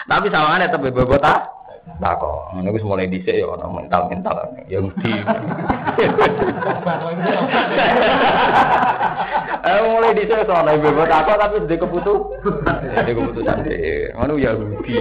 [0.07, 1.27] Tapi sawangane tetep bebot
[1.97, 1.99] takok.
[1.99, 4.35] takok ngono wis mulai dhisik ya ono mental-mental.
[4.71, 5.11] Ya mesti
[9.65, 12.13] Eh mulai dhisik to ono ibu takok tapi sedhe keputu.
[12.95, 14.93] Sedhe keputusan dhewe ngono ya mesti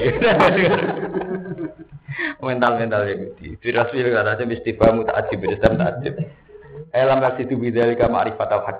[2.48, 6.14] mental-mental ya mesti virus virus kata aja mesti paham tak ajib tak ajib
[6.88, 8.78] Elam kasih tu bidalika ma'rifat al-haq.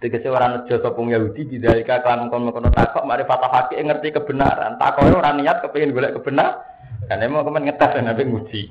[0.00, 4.80] Tegese ora nejo sapa Yahudi bidalika kan kono-kono takok ma'rifat al-haq ngerti kebenaran.
[4.80, 6.71] Takoke ora niat kepengin golek kebenaran
[7.08, 8.62] karena emang kemen ngetes dan nabi nguji.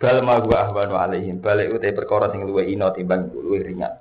[0.00, 1.44] Bal ma gua ahwanu alaihim.
[1.44, 3.92] Balik utai perkara sing luwe ino timbang luwe ringan.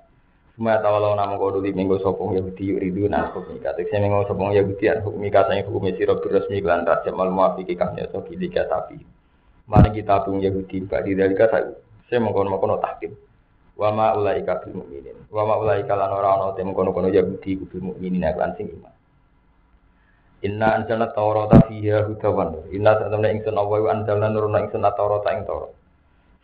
[0.56, 3.76] Semua tawalau nama kau dulu minggu sopong Yahudi yuridu nah hukum ika.
[3.80, 7.80] Tekse minggu sopong Yahudi an hukum ika saya hukum siro resmi kelan raja mal muafiki
[7.80, 9.00] kami atau kilika tapi.
[9.72, 11.64] Mari kita pun Yahudi di dari kata
[12.12, 13.16] saya mengkono mengkono tahkim.
[13.80, 15.16] Wama ulaika bil mukminin.
[15.32, 18.92] Wama ulaika lan ora ana te mengkono kono Yahudi bil mukminin lan sing iman.
[20.40, 22.72] Inna anjalna Taurata fiha hudawan.
[22.72, 25.76] Inna satamna ingsun wa anjalna nuruna ingsun Taurata ing Taurat.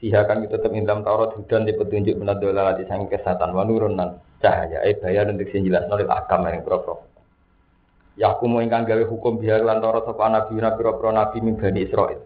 [0.03, 3.63] Fiha kan kita tetap dalam Taurat hudan di petunjuk benar dola di sang kesehatan wa
[4.43, 7.07] cahaya eh bayar untuk sing jelas nolil akam yang pro
[8.19, 11.55] Ya aku mau ingkang gawe hukum biar lan Taurat sapa nabi nabi pro nabi min
[11.55, 12.19] bani Israil.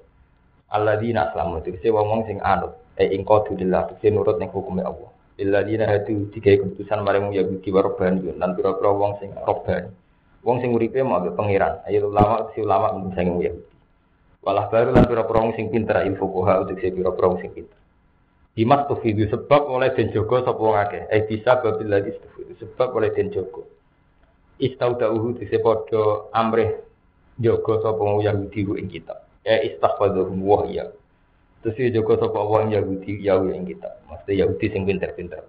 [0.73, 5.09] Alladzina aslamu sing wong sing anut eh ing qadulillah sing nurut ning hukume Allah.
[5.37, 10.08] Illadzina hadu digawe keputusan marang Yahudi wa Rabbani lan pira-pira wong sing Rabbani.
[10.39, 11.83] Wong sing uripe mau ambek pangeran.
[11.83, 13.67] Ayo ulama si ulama sing Yahudi.
[14.39, 17.75] Walah baru lan pira-pira wong sing pinter ilmu fuqaha untuk si pira-pira wong sing pinter.
[18.55, 21.11] Dimas tufidu sebab oleh den jogo sapa wong akeh.
[21.11, 22.11] Eh bisa babil lagi
[22.55, 23.67] sebab oleh den jogo.
[24.59, 26.71] Istaudauhu dise padha amrih
[27.35, 29.27] jogo sapa wong Yahudi ku ing kitab.
[29.43, 30.87] Ya istaghfadhum wa ya.
[31.59, 33.99] Terus dia jogo sapa wong Yahudi ya ing kitab.
[34.07, 35.43] Maksudnya Yahudi sing pinter-pinter.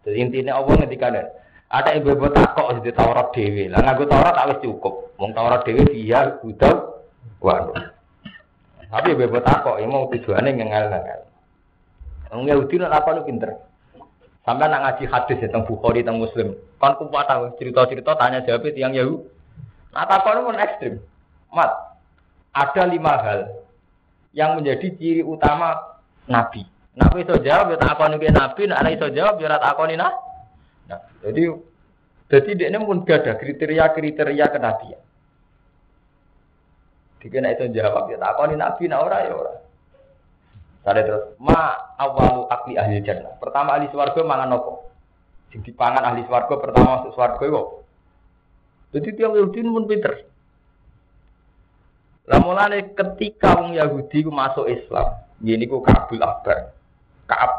[0.00, 1.28] Jadi intinya Allah ngendikanen
[1.70, 3.70] ada ibu ibu takok di Taurat dewi.
[3.70, 5.14] Lah nganggo Taurat tak cukup.
[5.14, 6.74] Wong Taurat dewi dia udah
[7.38, 7.78] waduh.
[8.90, 11.20] Tapi ibu ibu takok ini mau tujuannya ngengal-ngengal.
[12.34, 13.54] Wong Yahudi nak apa lu pinter.
[14.42, 16.58] Sampai nak ngaji hadis ya tentang Bukhari tentang Muslim.
[16.82, 19.30] Kan kuat tahu cerita-cerita tanya jawab tiang Yahudi.
[19.94, 20.94] Nah takok pun ekstrim.
[21.54, 21.70] Mat,
[22.50, 23.40] ada lima hal
[24.34, 25.98] yang menjadi ciri utama
[26.30, 26.62] Nabi.
[26.94, 30.29] Nabi itu jawab, ya tak akoni Nabi, nak iso jawab, ya tak akoni nah.
[30.90, 31.54] Nah, jadi
[32.30, 35.02] jadi dia ini pun gak ada kriteria-kriteria kenabian.
[37.20, 39.54] Dikena itu jawab ya tak kau nabi na ora ya ora.
[40.80, 43.36] Tadi terus ma awalu akli ahli jannah.
[43.36, 44.88] Pertama ahli swarga mangan nopo.
[45.52, 47.84] Sing dipangan ahli swarga pertama masuk swarga yo.
[48.96, 50.14] Jadi tiang Yahudi pun pinter.
[52.30, 56.72] Lah ketika wong Yahudi ku masuk Islam, gini ku Kabul Akbar.
[57.26, 57.52] Kaab.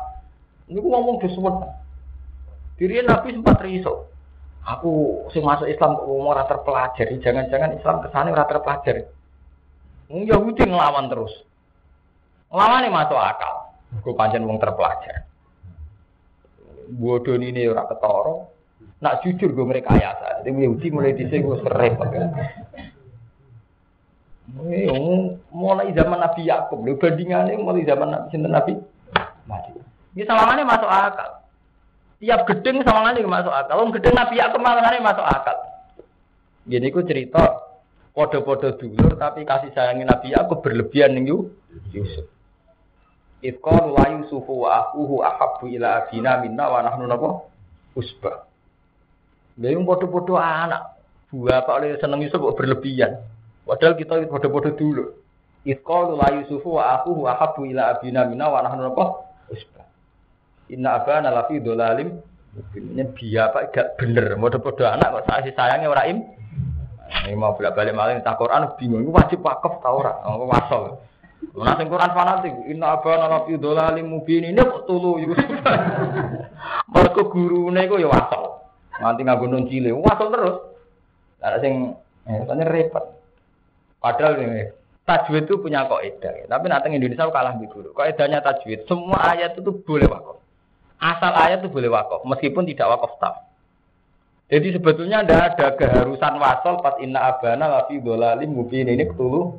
[0.72, 1.81] Ini ku ngomong disebut
[2.82, 4.10] Diri Nabi sempat riso.
[4.66, 9.06] Aku sing masuk Islam kok mau terpelajari, jangan-jangan Islam ke sana ora terpelajari.
[10.10, 11.30] Wong Yahudi ngelawan terus.
[12.50, 13.70] Nglawane masuk akal.
[14.02, 15.30] Gue pancen wong terpelajar.
[16.90, 18.50] Bodoh ini ora ketara.
[18.98, 20.42] Nak jujur gue mereka ayasa.
[20.42, 22.30] Jadi Yahudi mulai dhisik gue serempet kan.
[25.54, 28.74] mulai zaman Nabi Yakub, lho bandingannya mulai zaman Nabi Nabi
[29.46, 29.70] Mati.
[30.18, 31.41] Ini sawangannya masuk akal.
[32.22, 33.82] Tiap gedeng sama ngene masuk akal.
[33.82, 35.58] Wong gedeng Nabi Yakub malahane masuk akal.
[36.70, 37.66] Gini ku cerita
[38.14, 41.26] podo-podo dulur tapi kasih sayangin Nabi Yakub berlebihan ning
[41.90, 42.30] Yusuf.
[43.42, 47.50] Ifqal wa Yusufu wa akuhu ahabbu ila abina minna wa nahnu napa?
[47.98, 48.46] Usbah.
[49.58, 51.02] Lha podo-podo anak.
[51.34, 53.18] Buah apa oleh seneng Yusuf berlebihan.
[53.66, 55.18] Padahal kita podo-podo dulu.
[55.66, 59.26] Ifqal la Yusufu wa akuhu ahabbu ila abina minna wa nahnu napa?
[59.50, 59.90] Usbah.
[60.72, 62.24] Inna abana lafi dolalim.
[62.52, 64.36] Ini biaya pak gak bener.
[64.36, 66.20] Mau podo anak kok kasih sayangnya orang im.
[67.28, 69.04] Ini mau bolak balik malah tak Quran bingung.
[69.04, 70.16] Ini wajib wakaf tau ora?
[70.24, 71.00] Oh, wasol.
[71.52, 74.48] Nah, Quran fanatik, inna abana la fi dhalalim mubin.
[74.48, 75.36] Ini kok tulu iku.
[76.96, 78.64] Mergo gurune iku ya wasol.
[79.00, 80.56] Nganti nganggo nun cile, wasol terus.
[81.44, 81.96] Ada sing
[82.28, 83.06] eh repot.
[84.00, 84.72] Padahal ini
[85.06, 87.92] tajwid itu punya kaidah, tapi nanti Indonesia kalah di guru.
[87.94, 90.41] Kaidahnya tajwid, semua ayat itu boleh wakaf.
[91.02, 93.34] Asal ayat itu boleh wakaf, meskipun tidak wakaf tam.
[94.54, 99.58] Jadi sebetulnya tidak ada keharusan wasol pas inna abana lafi dolalim mubin ini ketulu.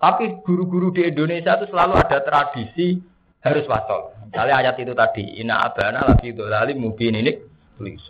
[0.00, 2.98] Tapi guru-guru di Indonesia itu selalu ada tradisi
[3.44, 4.16] harus wasol.
[4.26, 7.36] Misalnya ayat itu tadi inna abana lafi dolalim mubin ini
[7.78, 8.02] tulis.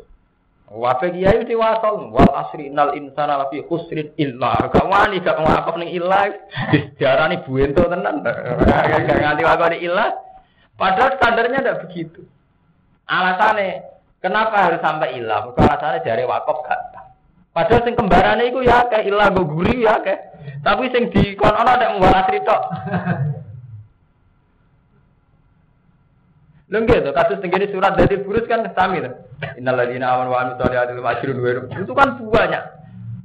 [0.70, 4.70] Wafe kiai di wasol wal asri nal insana lafi khusrin illa.
[4.70, 6.30] Gak wani gak ngakak ning illa.
[6.70, 8.22] Dijarani buento tenan.
[9.10, 10.29] Gak nganti wakoni illa.
[10.80, 12.24] Padahal standarnya tidak begitu.
[13.04, 15.48] Alasannya Kenapa harus sampai ilah?
[15.48, 16.80] Mereka alasannya dari wakaf gak
[17.50, 20.38] Padahal sing kembarannya itu ya kayak ilah guri ya kayak.
[20.62, 22.56] Tapi sing di kon ono ada membalas cerita.
[26.70, 29.10] Lho gitu, kasus tenggini surat dari burus kan sami tuh.
[29.58, 32.62] Innalladzina amanu wa amilus solihati ajrun wa Itu kan banyak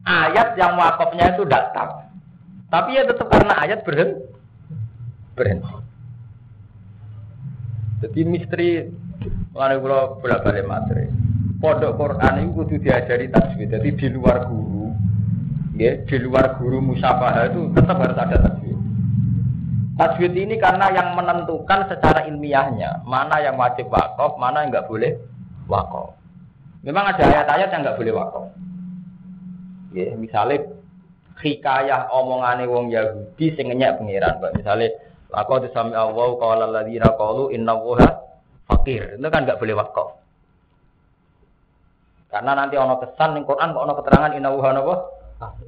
[0.10, 2.10] ayat yang wakafnya itu datang.
[2.74, 4.26] Tapi ya tetap karena ayat berhenti.
[5.38, 5.84] Berhenti.
[8.06, 8.70] Jadi misteri
[9.56, 11.08] Mulane kula bolak-balik materi.
[11.64, 13.72] Pondok Quran itu kudu diajari tajwid.
[13.72, 14.91] Jadi di luar guru,
[15.80, 18.76] ya, di luar guru musyafaha itu tetap harus ada tajwid.
[19.95, 25.16] Tajwid ini karena yang menentukan secara ilmiahnya mana yang wajib wakaf, mana yang nggak boleh
[25.72, 26.12] wakaf.
[26.84, 28.45] Memang ada ayat-ayat yang nggak boleh wakaf.
[29.95, 30.68] Ya, misalnya
[31.39, 34.91] hikayah omongane wong Yahudi sing ngenyek pangeran, misalnya
[35.36, 37.75] Laqad sami Allah qala alladziina qalu inna
[38.71, 39.19] fakir.
[39.19, 40.07] Itu kan nggak boleh wakaf.
[42.31, 44.95] Karena nanti ono kesan di Quran, ono keterangan inna wuha apa?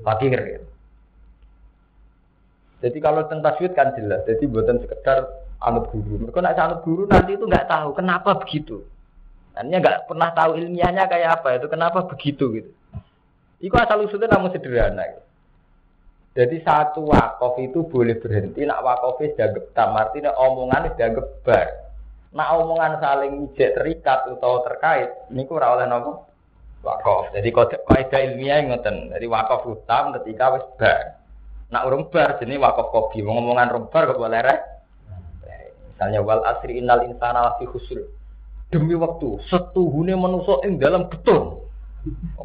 [0.07, 0.63] Fakir.
[2.78, 4.24] Jadi kalau tentang tajwid kan jelas.
[4.24, 5.28] Jadi buatan sekedar
[5.59, 6.22] anut guru.
[6.22, 8.86] Mereka nak anut guru nanti itu nggak tahu kenapa begitu.
[9.57, 12.72] Nantinya nggak pernah tahu ilmiahnya kayak apa itu kenapa begitu gitu.
[13.57, 15.01] Iku asal usulnya namun sederhana.
[15.09, 15.27] Gitu.
[16.38, 21.68] Jadi satu wakaf itu boleh berhenti, nak wakafnya sudah getam, artinya omongannya sudah gebar.
[22.30, 26.30] Nah omongan saling ijek terikat atau terkait, ini ora oleh nopo
[26.86, 27.34] wakaf.
[27.34, 29.10] Jadi kaidah ilmiah ngoten.
[29.18, 31.18] Jadi wakaf utam ketika wis bar.
[31.74, 33.26] Nak urung bar jenis wakaf kopi.
[33.26, 34.62] Ngomongan urung bar kok boleh rek.
[35.90, 37.98] Misalnya wal asri innal insana lafi khusr.
[38.70, 41.66] Demi waktu setuhune manusa ing dalam betul.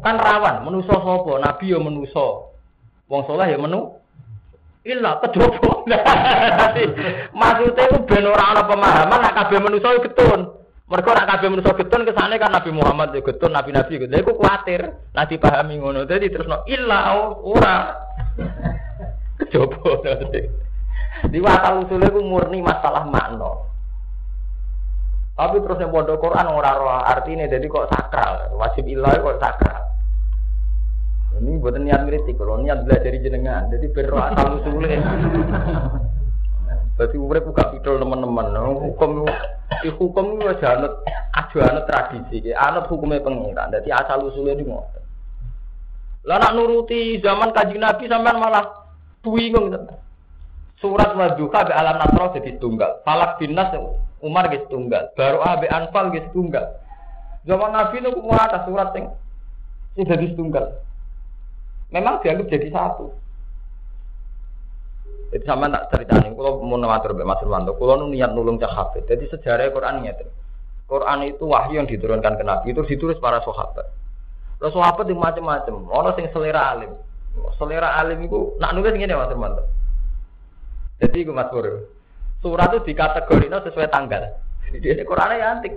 [0.01, 1.31] Kan rawan, manusa sapa?
[1.37, 2.52] Nabi ya manusa.
[3.13, 4.01] Wong saleh ya menu
[4.83, 5.87] Illa kedopo.
[7.39, 10.59] Maksudnya itu ben ora ana pemahaman nek kabeh manusa getun.
[10.91, 14.11] Mergo nek kabeh manusa getun kesane kan Nabi Muhammad ya getun, nabi-nabi gitu.
[14.11, 16.03] Lha iku kuwatir nek dipahami ngono.
[16.03, 17.15] Dadi terusno illa
[17.47, 17.95] ora.
[19.39, 20.03] Kedopo.
[21.31, 23.71] Di wasal usule ku murni masalah makna.
[25.39, 29.92] Tapi terus yang bodoh Quran ora roh artinya jadi kok sakral, wajib ilah kok sakral.
[31.33, 35.01] Ini buat niat kritik, kalau niat belajar jenengan, jadi berroh asal usulnya.
[36.93, 38.53] Berarti urip buka pidol teman-teman.
[38.53, 39.25] Hukum
[39.81, 40.93] di hukum itu aja anut
[41.33, 43.73] aja tradisi, anut hukumnya pengiran.
[43.73, 45.01] Jadi asal usulnya di ngotot.
[46.29, 48.93] Lah nuruti zaman kaji Nabi sampean malah
[49.25, 49.73] bingung.
[50.77, 53.01] Surat Wadduha be alam nasro jadi tunggal.
[53.01, 53.73] Falak binas
[54.21, 55.09] Umar gitu tunggal.
[55.17, 56.77] Baru abe anfal gitu tunggal.
[57.43, 59.11] Zaman Nabi itu atas surat yang
[59.97, 60.65] sudah tunggal
[61.93, 63.13] memang dianggap jadi satu.
[65.33, 69.05] Jadi sama tak cerita nih, kalau mau namatur Mas Irwanto, kalau niat nulung cak hafid.
[69.09, 70.13] Jadi sejarah Quran ini
[70.85, 73.89] Quran itu wahyu yang diturunkan ke Nabi itu ditulis para sahabat.
[74.61, 75.89] Terus sahabat itu macam-macam.
[75.89, 76.91] Orang yang selera alim,
[77.57, 79.63] selera alim itu nak nulis gini Mas Irwanto.
[81.01, 81.65] Jadi gue Mas Pur,
[82.45, 84.37] surat itu dikategorikan sesuai tanggal.
[84.73, 85.73] Jadi ini Qurannya ya antik.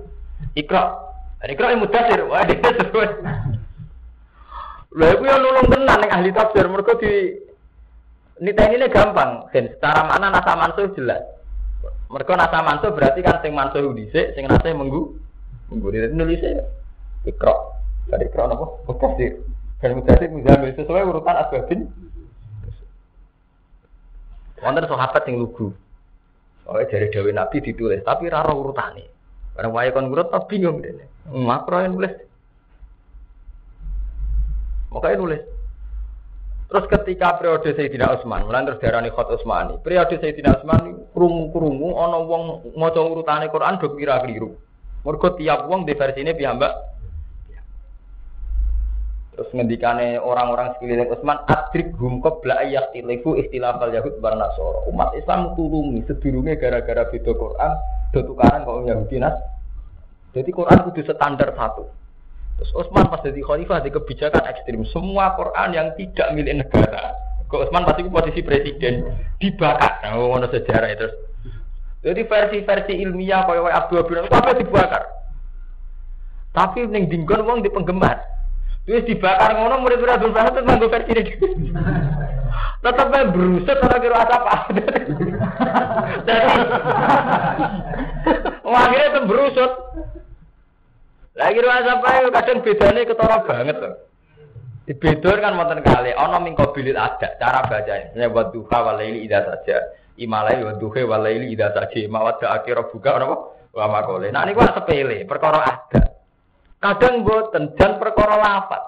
[0.53, 1.01] Ikra,
[1.49, 3.09] Ikra yang mudah sih, wah dia sesuai.
[4.97, 7.37] Lha iku yo nulung tenan ning ahli tafsir mergo di
[8.41, 11.21] niteni gampang, kan secara mana nasa mansuh jelas.
[12.09, 15.13] Mergo nasa mansuh berarti kan sing mansuh dhisik, sing nasa menggu
[15.69, 16.65] menggu nulis ya.
[17.29, 17.53] Ikra.
[18.09, 18.73] Dari ikra napa?
[18.89, 19.37] Mutafsir.
[19.85, 21.81] Dan mutafsir muzamil sesuai urutan asbabin.
[24.65, 25.77] Wonten sahabat sing lugu.
[26.65, 29.05] Soalnya dari Dewi Nabi ditulis, tapi rara urutane.
[29.53, 31.05] Barang wae kon ngurut tak bingung dene.
[31.29, 32.26] Makro yang nulis
[34.97, 35.43] Makanya nulis.
[36.67, 39.79] Terus ketika periode Sayyidina Utsman, mulai terus darani Khot Utsmani.
[39.87, 44.57] Periode Sayyidina Utsman krungu-krungu ana wong maca urutane Quran do kira keliru.
[45.07, 46.75] Mergo tiap wong di versine piyambak.
[49.37, 54.91] Terus ngendikane orang-orang sekeliling Utsman adrik hum qabla ayyakhtilifu ikhtilafal yahud wan nasara.
[54.91, 57.73] Umat Islam tulungi sedurunge gara-gara beda Quran
[58.11, 59.39] do tukaran kok Yahudi nas.
[60.35, 61.85] Jadi Quran kudu standar satu.
[62.57, 64.81] Terus Utsman pas jadi khalifah di kebijakan ekstrim.
[64.89, 67.13] Semua Quran yang tidak milik negara.
[67.47, 69.05] Kok Utsman pasti posisi presiden
[69.37, 70.01] dibakar.
[70.03, 71.09] Nah, ngono sejarah itu.
[72.07, 75.05] Jadi versi-versi ilmiah kaya Abdul Abdul apa dibakar.
[76.57, 78.25] Tapi ning dinggon wong di penggemar.
[78.89, 81.33] Wis dibakar ngono murid-murid Abdul Bahar itu nganggo versi ini.
[82.87, 84.71] Tetap ae brusut ora kira apa.
[88.67, 89.73] Wah, akhirnya berusut.
[91.37, 93.95] Lagi rasa apa ya kadang bedanya ketara banget tuh.
[94.89, 98.17] Di bedor kan wonten kali, ana min qabilil ada cara bacanya.
[98.17, 99.93] Ya wa duha walaili idza saja.
[100.17, 102.09] Imalai wa duha walaili idza saja.
[102.09, 103.37] Mawadda akhir buka apa?
[103.77, 104.33] Wa makole.
[104.33, 106.03] Nah niku sepele, perkara ada.
[106.81, 108.83] Kadang boten dan perkara lafat.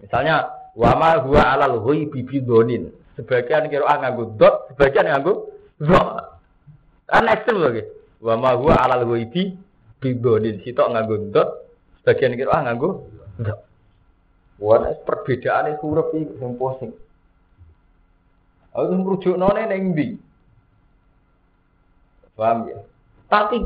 [0.00, 2.88] Misalnya wama huwa alal ghaibi bidonin.
[3.18, 6.40] Sebagian kira nganggo dot, sebagian nganggo dot.
[7.04, 7.84] Kan ekstrem lagi.
[8.24, 9.58] Wama huwa alal ghaibi
[10.00, 10.58] bidonin.
[10.64, 11.48] Sitok nganggo dot,
[12.00, 13.06] sebagian kira nganggo
[13.38, 13.58] dot.
[14.60, 16.92] Wah, perbedaan huruf iki sing pusing.
[18.76, 20.08] Aku merujuk none ning ndi?
[22.36, 22.78] Paham ya?
[23.26, 23.56] Tapi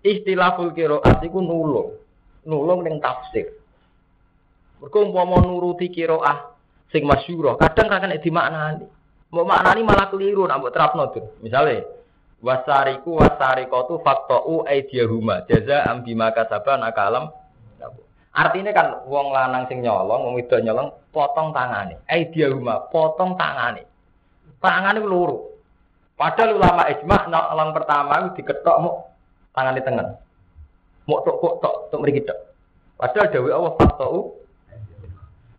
[0.00, 1.92] Istilahul qiraat iku nulung.
[2.48, 3.52] Nulung ning tafsir.
[4.80, 6.56] Mergo umpama nuruti qiraah
[6.88, 8.88] sing masyhur, kadang nek dimaknani.
[9.28, 11.36] Mau maknani malah keliru terapno tuh.
[11.44, 11.99] Misale
[12.40, 17.32] wasariku wasariqatu faqta'u aydiyahuma jazaa'an bima kasaba nakalam.
[18.30, 21.98] Artinya kan wong lanang sing nyolong, wong wedok nyolong potong tangane.
[22.06, 23.84] Aydiyahuma potong tangane.
[24.62, 25.50] Tangane loro.
[26.14, 29.08] Padahal ulama ijma' nang pertama diketok mau
[29.56, 30.08] tangan di tengah.
[31.08, 32.38] Mau tok kok tok tok mriki tok.
[33.00, 34.39] Padahal dawuh Allah fatau.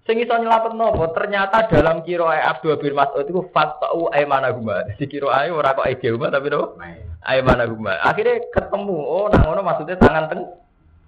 [0.02, 1.14] Sing iso nyelamet nopo?
[1.14, 4.82] Ternyata dalam kiro Abdul bin Mas'ud itu fatau aymana huma.
[4.97, 6.82] Di kiro ae ora kok ide huma tapi nopo?
[7.22, 8.02] Aymana huma.
[8.02, 8.97] Akhirnya ketemu.
[8.97, 10.41] Oh, nang ngono maksudnya tangan teng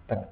[0.05, 0.29] tengah.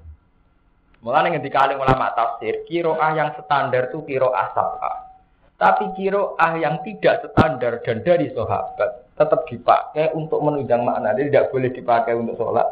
[1.02, 5.10] Mulane ngendika alim ulama tafsir, kiroah yang standar itu kiroah sabha.
[5.58, 11.18] Tapi kiroah yang tidak standar dan dari sahabat tetap dipakai untuk menunjang makna.
[11.18, 12.66] Jadi tidak boleh dipakai untuk sholat,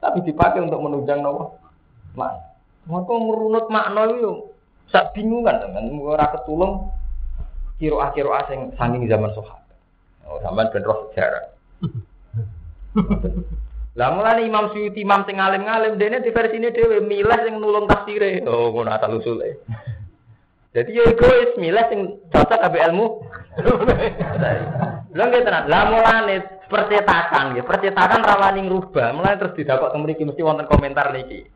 [0.00, 1.60] tapi dipakai untuk menunjang nopo
[2.16, 2.40] makna.
[2.88, 4.53] Maka merunut makna itu
[4.88, 6.90] sak bingungan teman, ora ketulung
[7.78, 9.76] kiro asing saking zaman sahabat.
[10.24, 11.44] Oh, zaman ben roh sejarah.
[13.94, 18.42] Lah mulane Imam Suyuti Imam sing alim-alim dene di versine dhewe milih sing nulung tafsire.
[18.42, 19.62] Oh, ngono asal usule.
[20.74, 22.00] Jadi ya egois milih sing
[22.34, 23.06] cocok ambek ilmu.
[25.14, 25.70] Lha nggih tenan.
[25.70, 29.14] Lah mulane percetakan nggih, percetakan rawani ngrubah.
[29.14, 31.46] Mulane terus didapuk teng mriki mesti wonten komentar niki.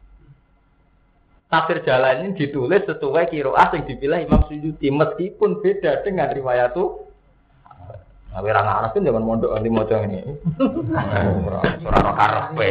[1.48, 7.08] Tafsir jalan ini ditulis sesuai kiroah yang dipilih Imam Suyuti meskipun beda dengan riwayat itu
[8.28, 10.20] Nah, ora ngaras kan zaman mondok anti maca ini.
[11.48, 12.70] Ora ora karepe.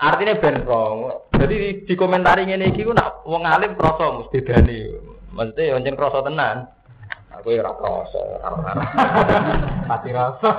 [0.00, 1.12] Artinya ben rong.
[1.36, 4.78] Jadi di komentari ngene iki ku nak wong alim krasa mesti dani.
[5.36, 6.56] Maksudnya ya njen krasa tenan.
[7.36, 8.72] Aku ya ora krasa, ora
[9.84, 10.50] Pati rasa.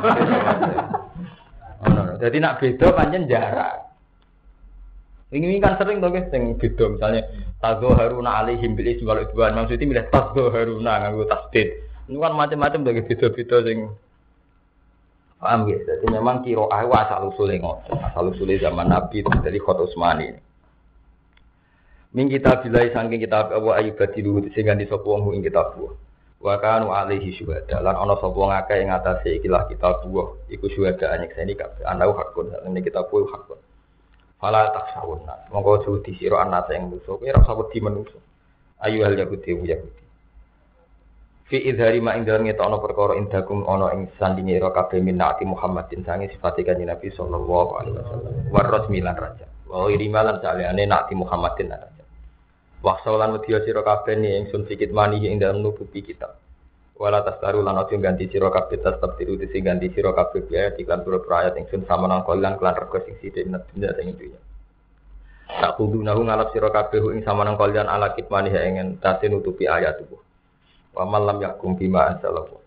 [2.21, 3.84] Jadi nak beda pancen jarak.
[5.33, 7.21] Ini kan sering tuh guys, yang beda misalnya
[7.57, 11.81] tazo haruna alaihim bil iswal udwan maksudnya milih tazo haruna nganggo tasdid.
[12.05, 13.89] Ini kan macam-macam dari beda-beda sing
[15.45, 15.77] Paham ya?
[15.77, 18.01] Jadi memang kiro ahu asal usulnya ngotot.
[18.01, 20.31] Asal usulnya zaman Nabi dari Khot Utsmani.
[22.15, 25.93] Min kita bilai saking kita Abu Ayyub badilu sehingga di sapa wong ing kita buah.
[26.39, 30.65] Wa kanu alaihi syuhada lan ana sapa wong akeh ing atase ikilah kita buah iku
[30.71, 33.59] syuhada nyekseni kabeh anau hakun lan kita buah hakun.
[34.45, 35.41] Fala taksawun nas.
[35.49, 38.21] Monggo di sira anak yang musuh kowe ora usah wedi menungso.
[38.77, 40.05] Ayu hal yahudi yahudi.
[41.49, 46.05] Fi idhari ma ing dalem ngetokno perkara indakum ana ing sandinge ira kabeh minati Muhammadin
[46.05, 48.33] sange sifate kanjeng Nabi sallallahu alaihi wasallam.
[48.53, 49.49] Waros milan raja.
[49.65, 52.05] Wa iri malan salehane nati Muhammadin raja.
[52.85, 56.37] Waksolan wedya sira kabeh ni ingsun sikit mani ing dalem nubuti kita.
[56.95, 61.03] Wala tastaru lan aja ganti sira kabeh tetep tiru dise ganti sira kabeh biaya iklan
[61.03, 64.39] pura ayat ingsun sama nang kolan kelan rego sing sithik nek dunya ing dunya.
[65.51, 69.67] Tak kudu nahu ngalap sira kabeh ing sama nang kalian ala kitmani ing tate nutupi
[69.67, 70.23] ayat tubuh.
[70.95, 72.63] Wa man lam yakum bima anzalallahu.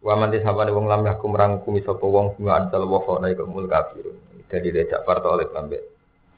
[0.00, 4.16] Wa man disabane wong lam yakum rangkumi sapa wong bima anzalallahu fa ulaika mul kafirun.
[4.48, 5.76] Jadi dia parto oleh pambe.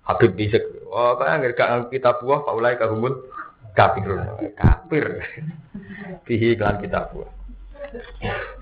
[0.03, 0.67] Habib bisik.
[0.91, 3.31] Oh, kaya gak kita buah, Pak Ulai kahumul
[3.75, 4.09] kafir.
[4.57, 5.07] Kafir.
[6.27, 7.41] Fihi klan kita buah.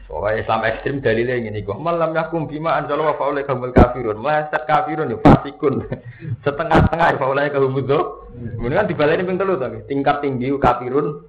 [0.09, 4.17] Soalnya Islam ekstrim dalilnya ini kok malam yakum bima anjalo wa faulai kaumul kafirun.
[4.25, 5.85] Meleset kafirun ya fasikun.
[6.49, 8.01] Setengah-setengah ya faulai kaumul do.
[8.33, 9.85] Kemudian dibaleni ping telu to.
[9.85, 11.29] Tingkat tinggi kafirun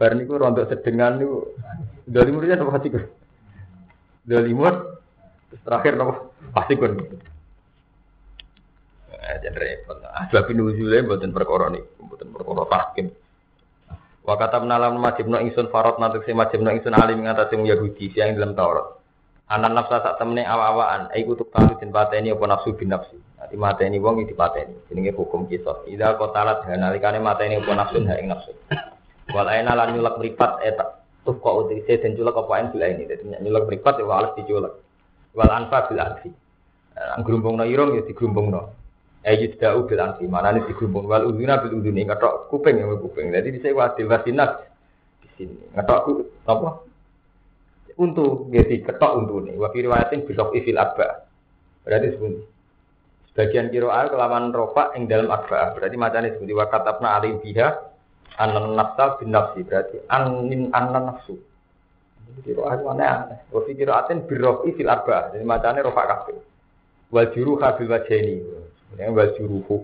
[0.00, 1.52] bar niku rontok sedengan niku
[2.08, 3.04] dalimurnya apa fasikun?
[4.24, 5.04] Dalimur
[5.52, 6.14] terus terakhir apa?
[6.56, 6.92] Fasikun.
[9.28, 10.00] Eh, jadi repot.
[10.08, 13.12] Asbab nuzule mboten perkara niku, mboten perkara tahkim.
[14.24, 18.32] Wa katam nalam majibno ingsun farot nanti si majibno ingsun alim ngatasi wong Yahudi siang
[18.40, 18.96] dalam Taurat.
[19.48, 23.16] Anan nafsa sak temene awa-awaan, ai kutuk talu den pateni apa nafsu bin nafsi.
[23.40, 24.76] Nanti mateni wong iki dipateni.
[24.88, 25.84] Jenenge hukum kisah.
[25.88, 28.52] Ida kotalat nalikane mateni apa nafsu ha ing nafsu.
[29.32, 33.08] Wal aina lan nyulek mripat eta tuh kok utise den culek apa en bila ini.
[33.08, 34.72] Dadi nyulek mripat ya alas diculek.
[35.32, 36.28] Wal anfa bil aksi.
[37.16, 38.77] Anggerumbungno irung ya digrumbungno.
[39.26, 43.34] Ayat da'u bil anfi, mana ini digrumpung wal udhuna bil udhuni, ngetok kuping yang kuping.
[43.34, 44.50] Jadi di sini wadil wasinak
[45.18, 45.58] di sini.
[45.74, 46.12] Ngetok ku
[46.46, 46.86] apa?
[47.98, 49.58] Untuk jadi ketok untuk ini.
[49.58, 51.26] Wa riwayatin bisok ifil abba.
[51.82, 52.40] Berarti sebuti.
[53.34, 55.74] Sebagian kiroal kelaman rofa yang dalam abba.
[55.74, 57.68] Berarti macamnya sebuti wa katabna alim biha
[58.38, 59.66] anan nafsa bin nafsi.
[59.66, 61.34] Berarti anin anan nafsu.
[62.46, 63.38] Kiroal mana aneh.
[63.50, 65.34] Wa fi kiraatin birrofi fil abba.
[65.34, 66.38] Jadi macamnya rofa kafir.
[67.10, 68.67] Wal juruha bil wajhani.
[68.96, 69.76] Yang wal juruhu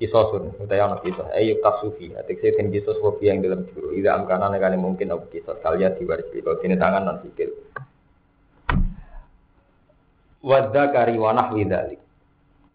[0.00, 1.28] kisosun, utawa ana kisos.
[1.36, 3.92] Ayo kasufi, atik ten kisos kopi yang dalam juru.
[3.92, 7.52] Ida amkana nekane mungkin apa kisos kalian diwaris kalau sini tangan non sikil.
[10.40, 12.00] Wadda kari wanah widalik.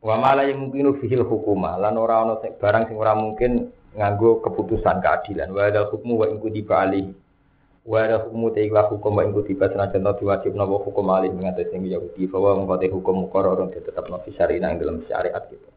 [0.06, 5.02] Wa mala yang mungkin fihil hukuma, lan ora ono barang sing ora mungkin nganggo keputusan
[5.02, 5.50] keadilan.
[5.50, 7.25] Wa ada hukmu wa ingku dibali.
[7.86, 11.30] Wa ada hukmu te ikhlas hukum wa ingku tiba senajan to diwajib napa hukum alih
[11.30, 15.70] mengatas sing Yahudi bahwa mengkote hukum mukororun tetap nabi syariah yang dalam syariat gitu.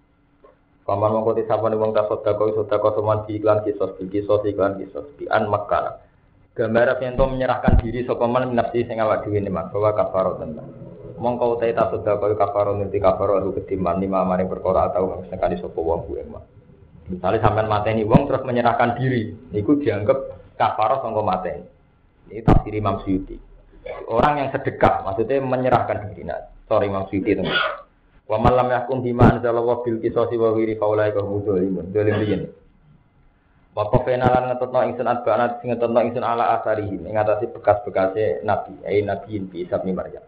[0.88, 5.28] Paman mengkoti sapa nih wong tasodako kau sodako soman iklan kisos kisos iklan kisos di
[5.28, 6.00] an makkah.
[6.56, 10.64] Gambar yang menyerahkan diri sapa man nafsi sing awak dhewe ne bahwa kafaro tentang.
[11.20, 16.08] Mongko utai tasodako kafaro nanti kafaro lu ketimbang lima mari perkara atau sekali sapa wong
[16.08, 16.40] kuwi mah.
[17.12, 21.76] Misalnya sampean mateni wong terus menyerahkan diri, niku dianggap kafaro sangka mateni.
[22.28, 23.36] Ini tafsir Imam Suyuti.
[24.08, 26.28] Orang yang sedekah, maksudnya menyerahkan diri.
[26.28, 27.56] Nah, sorry Imam Suyuti teman.
[28.28, 31.40] Wa man lam yahkum bima anzalallahu bil qisasi wa ghairi faulai ka hum.
[31.88, 32.42] Dzalim riyen.
[33.72, 38.76] Wa qafena lan ngetotno ingsun adbana sing ngetotno ingsun ala asarihi ing atase bekas-bekase nabi,
[38.84, 40.20] ai nabiin bi Isa bin Maryam.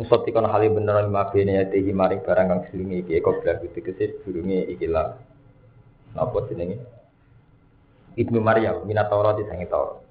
[0.00, 3.58] Musot dikon hale bener lima bene ya tehi maring barang kang selingi iki kok bla
[3.58, 5.18] gitu kesis durunge iki lah.
[6.14, 6.78] Napa jenenge?
[8.16, 10.05] Ibnu Maryam minat Taurat sange Taurat.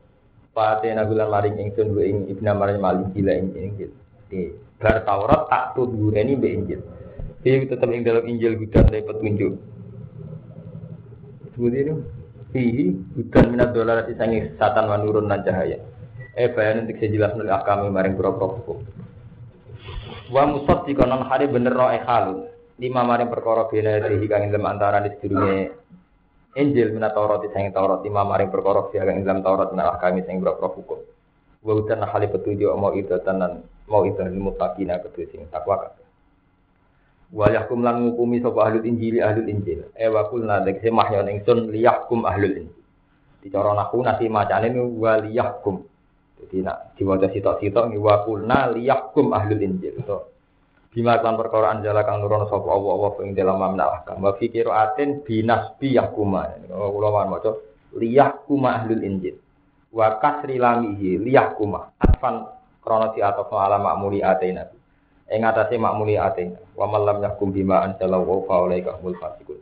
[0.55, 3.91] Patena gulan maring ingsun wa ing Ibnu Maryam maling gila ing Injil.
[4.31, 6.79] Di bar Taurat tak tudureni be Injil.
[7.43, 9.53] Fihi tetap ing dalam Injil hudan dari petunjuk.
[11.51, 11.95] Seperti itu.
[12.55, 12.85] Fihi
[13.19, 15.75] hudan minat dolar sangi satan manurun dan cahaya.
[16.39, 18.79] Eh bayan untuk sejelas nol akami maring pura-pura hukum.
[20.31, 22.47] Wa musad dikonon hari bener no ekhalun.
[22.79, 25.84] Lima maring perkara bina dihi kang dalam antara di sedurunge
[26.55, 30.39] Injil minat Taurat sangi Taurat lima maring perkara biha kang dalam Taurat minat akami sing
[30.39, 30.99] pura-pura hukum.
[31.65, 36.05] Wa hudan hali petunjuk mau itu tenan mau itu mutakina kedua sing takwa kabeh.
[37.35, 41.73] wa yahkum lan ngukumi sapa ahlul injil ahlul injil e wa kulna dekse mahyon ingsun
[41.73, 42.83] liyahkum ahlul injil
[43.41, 45.81] dicara nahu nasi macane ni wa liyahkum
[46.39, 50.17] jadi nak diwaca sitok-sitok wa kulna liyahkum ahlul injil to
[50.95, 54.23] bima kan perkara anjala kang nurono sapa Allah Allah ing dalam mamna ahkam.
[54.23, 56.55] Wa fi qiraatin binasbi yahkuma.
[56.71, 57.51] Kula wan maca
[57.99, 59.35] liyahkum ahlul injil.
[59.91, 62.47] Wa kasri lamihi liyahkum atfan
[62.79, 64.63] krana di atas ala makmuli atina
[65.31, 69.57] ing atase makmuli ate wa man lam yakum bima anzala wa fa ulaika humul fasiqun.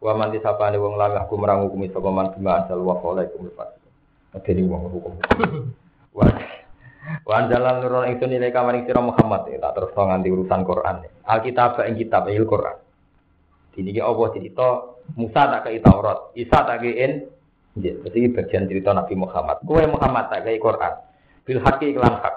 [0.00, 3.36] Wa man disapane wong lam yakum marang hukum sapa man bima anzala wa fa ulaika
[3.36, 3.92] humul fasiqun.
[4.32, 5.12] Adene wong hukum.
[6.16, 6.28] Wa
[7.02, 9.50] wa anzala nurun ing sunni leka maring sira Muhammad.
[9.50, 10.96] Ya tak terus nganti urusan Quran.
[11.26, 12.76] Alkitab ing kitab il Quran.
[13.72, 14.66] Dini Allah cerita
[15.16, 18.04] Musa tak kei Taurat, Isa tak kei Injil.
[18.06, 19.64] Jadi bagian cerita Nabi Muhammad.
[19.66, 20.94] Kue Muhammad tak kei Quran.
[21.42, 22.34] Bil haki iklan hak.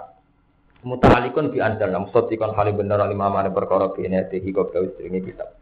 [0.85, 4.85] Mutalikun bi anjal nam sotikon hal bener lima mana perkara bi ini tehi kau kau
[4.85, 5.53] istringi kitab.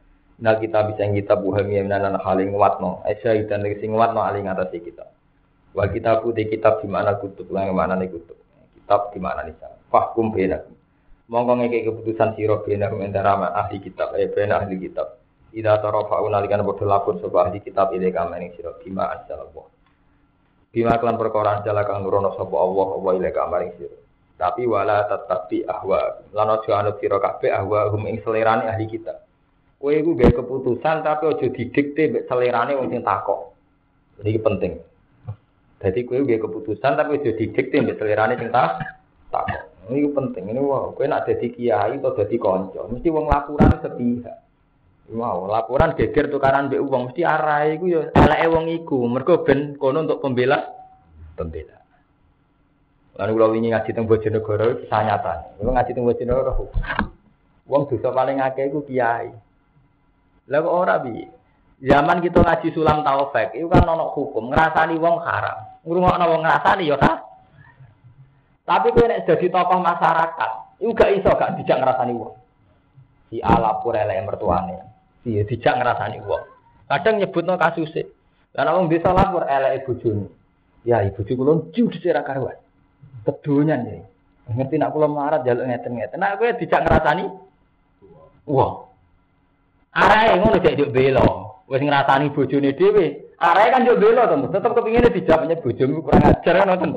[0.44, 4.72] Nah kita bisa kitab buhami menanan hal yang watno esya dan sing watno aling atas
[4.76, 5.12] kitab.
[5.74, 8.43] Wal kita putih kitab di mana kutub yang mana nih kutub
[8.84, 9.56] kitab di mana nih
[9.88, 10.68] fahkum benak
[11.32, 15.24] mongko ngeke keputusan siro benak antara ahli kitab eh benak ahli kitab
[15.54, 19.66] Ida tarafa unalikan bodoh lakun sebuah ahli kitab ide kamane siro bima anjal Allah
[20.74, 24.04] bima kelan perkara anjal kang nurono sapa Allah Allah ile kamane siro
[24.44, 26.20] tapi wala tetapi ahwa.
[26.34, 29.24] Lan aja anut sira ahwa hum ing selerane ahli kita.
[29.80, 33.56] Kowe iku gawe keputusan tapi aja didikte mbek selerane wong sing takok.
[34.20, 34.74] Ini penting.
[35.84, 39.64] Jadi kowe gawe keputusan tapi aja didikte mbek selerane sing takok.
[39.92, 40.48] Ini penting.
[40.48, 44.40] Ini wow, kowe nak jadi kiai atau jadi konco, mesti wong laporan sepihak.
[45.12, 49.04] Wow, laporan geger tukaran mbek wong mesti arah iku ya eleke wong iku.
[49.12, 50.64] Mergo ben kono untuk pembela
[51.36, 51.84] pembela.
[53.20, 55.60] Lalu kalau ini ngaji teng Bojonegoro kisah nyata.
[55.60, 56.72] Kalau ngaji teng Bojonegoro,
[57.68, 59.30] wong dosa paling akeh iku kiai.
[60.48, 61.22] Lah kok ora bi?
[61.84, 65.73] Zaman kita ngaji sulam taufik, itu kan ono hukum ngrasani wong haram.
[65.84, 67.20] Ngrungokno wong ngrasani ya kan?
[68.64, 72.32] Tapi kowe nek dadi tokoh masyarakat, iku gak iso gak dijak ngrasani wong.
[73.28, 74.80] Si ala pura elek mertuane.
[75.28, 76.44] Iya, dijak ngrasani wong.
[76.88, 78.08] Kadang nyebutno kasuse.
[78.56, 80.30] Lah nek wong desa lapor eleke bojone.
[80.88, 82.60] Ya ibu kula judes ora karuan.
[83.28, 84.04] Kedonyan ya.
[84.52, 86.20] Ngerti nak kula melarat jaluk ngeten-ngeten.
[86.20, 87.26] Nak kowe dijak ngrasani
[88.48, 88.74] wong.
[89.96, 91.24] Arae ngono cek juk bela.
[91.68, 93.06] Wis ngrasani bojone dhewe.
[93.44, 96.92] Arae kan juk bela to, tetep kepingine dijawabnya bojomu kurang ajar kan ngoten.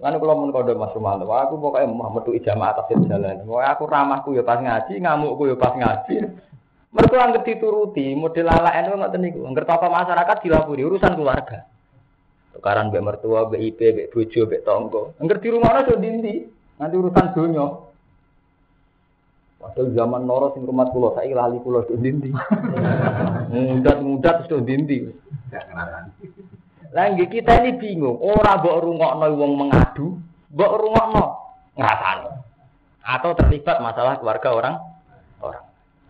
[0.00, 3.44] Lalu kalau mun kode Mas Rumanto, aku pokoknya mau metu ijama atas jalan.
[3.44, 6.24] Mau aku ramahku ya pas ngaji, ngamukku ya pas ngaji.
[6.92, 9.44] Mereka anggap dituruti, model ala itu nggak niku.
[9.44, 11.68] Angger apa masyarakat dilapuri urusan keluarga.
[12.56, 15.02] Tukaran mbek mertua, mbek IP, mbek bojo, mbek tonggo.
[15.20, 16.44] Angger di rumah ada dindi,
[16.80, 17.66] nanti urusan dunia.
[19.60, 22.32] Padahal zaman noro sing rumah kulo, saya lali do dindi.
[23.50, 25.06] Mudat do dindi.
[26.94, 30.16] Lah kita ini bingung, ora mbok rungokno wong mengadu,
[30.54, 31.24] mbok rungokno
[31.76, 32.30] ngrasani.
[33.06, 34.76] Atau terlibat masalah keluarga orang
[35.44, 35.64] orang.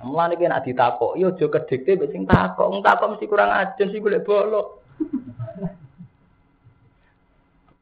[0.07, 3.91] Mulane ki nek ditakok, yo aja kedikte mbek sing takok, wong takok mesti kurang ajen
[3.91, 4.86] sih golek bolok.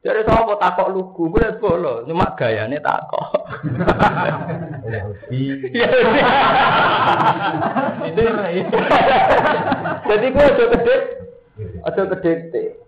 [0.05, 3.25] Jadi sapa takok lugu, golek bolok, cuma gayane takok.
[10.05, 11.01] Jadi gue aja kedek,
[11.89, 12.85] aja kedekte.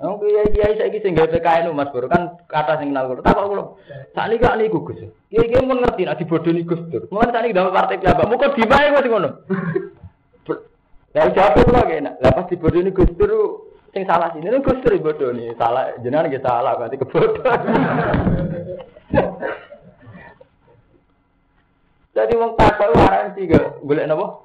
[0.00, 3.22] Oh kiai kiai saya sing gawe PKN Mas Bro kan kata sing kenal kula.
[3.24, 3.64] Tak kok kula.
[4.12, 5.00] Sakniki gak niku Gus.
[5.28, 7.08] Kiai kiai mun ngerti nek dibodoni Gus Dur.
[7.08, 8.28] Mulane sakniki dalam partai piyambak.
[8.28, 9.30] Muga dimae wis ngono.
[11.14, 12.20] Lah jawab kula kena.
[12.20, 13.63] Lah pas dibodoni Gus Dur
[13.94, 15.54] sing salah sini lho Gus Dur bodoni.
[15.54, 17.60] Salah jenengan nggih salah berarti kebodhon.
[22.14, 24.42] Jadi wong takok waran sih gak golek napa?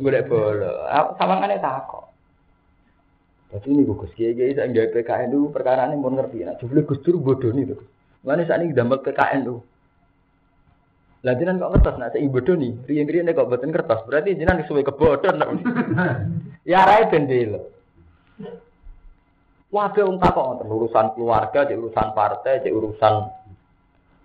[0.00, 0.72] Golek bola.
[1.20, 2.08] Sawangane takok.
[3.52, 6.44] Jadi ini Gus Kiai Kiai saya nggak PKN dulu perkara ini mau ngerti.
[6.48, 7.80] Nah, coba Gus Dur bodoh nih tuh.
[8.24, 9.60] Mana saat ini dampak PKN dulu.
[11.20, 12.72] Lah jenengan kok kertas nak saya bodoh nih.
[12.88, 14.00] Rian rian kok boten kertas.
[14.08, 15.36] Berarti jenengan sesuai kebodohan.
[16.72, 17.60] ya rai bendel.
[19.70, 23.14] Wah, be unta kok urusan keluarga, cek urusan partai, cek urusan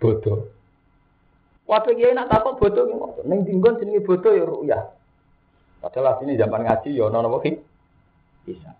[0.01, 0.49] bodoh.
[1.69, 3.29] Wah, be kiai nak takut bodoh ngoten.
[3.29, 4.83] Ning dinggon jenenge bodoh ya ruyah.
[5.85, 7.37] Padahal sini zaman ngaji ya ono napa
[8.41, 8.73] Bisa.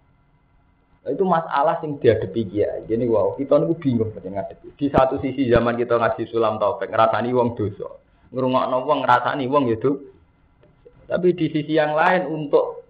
[1.06, 2.82] Itu masalah yang dihadapi dia.
[2.90, 4.74] Jadi wow, kita nih bingung dengan ngadepi.
[4.74, 7.94] Di satu sisi zaman kita ngaji sulam taufik, ngerasani wong dosa.
[8.34, 10.02] Ngrungokno wong ngrasani wong itu.
[11.06, 12.85] Tapi di sisi yang lain untuk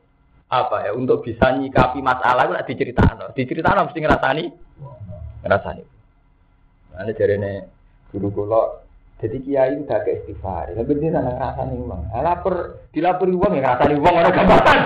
[0.50, 0.92] apa ya?
[0.94, 3.34] Untuk bisa nyikapi masalah itu diceritakan.
[3.34, 4.44] Diceritakan mesti ngerasani
[5.46, 5.84] ngerasani.
[6.96, 7.54] Nah, ini
[8.10, 8.62] guru kula
[9.20, 10.76] jadi kiai udah ke istighfar.
[10.76, 12.02] Tapi dia nang ngrasani wong.
[12.12, 12.56] Lapor
[12.92, 14.80] dilapori wong ya ngrasani wong ora gampang.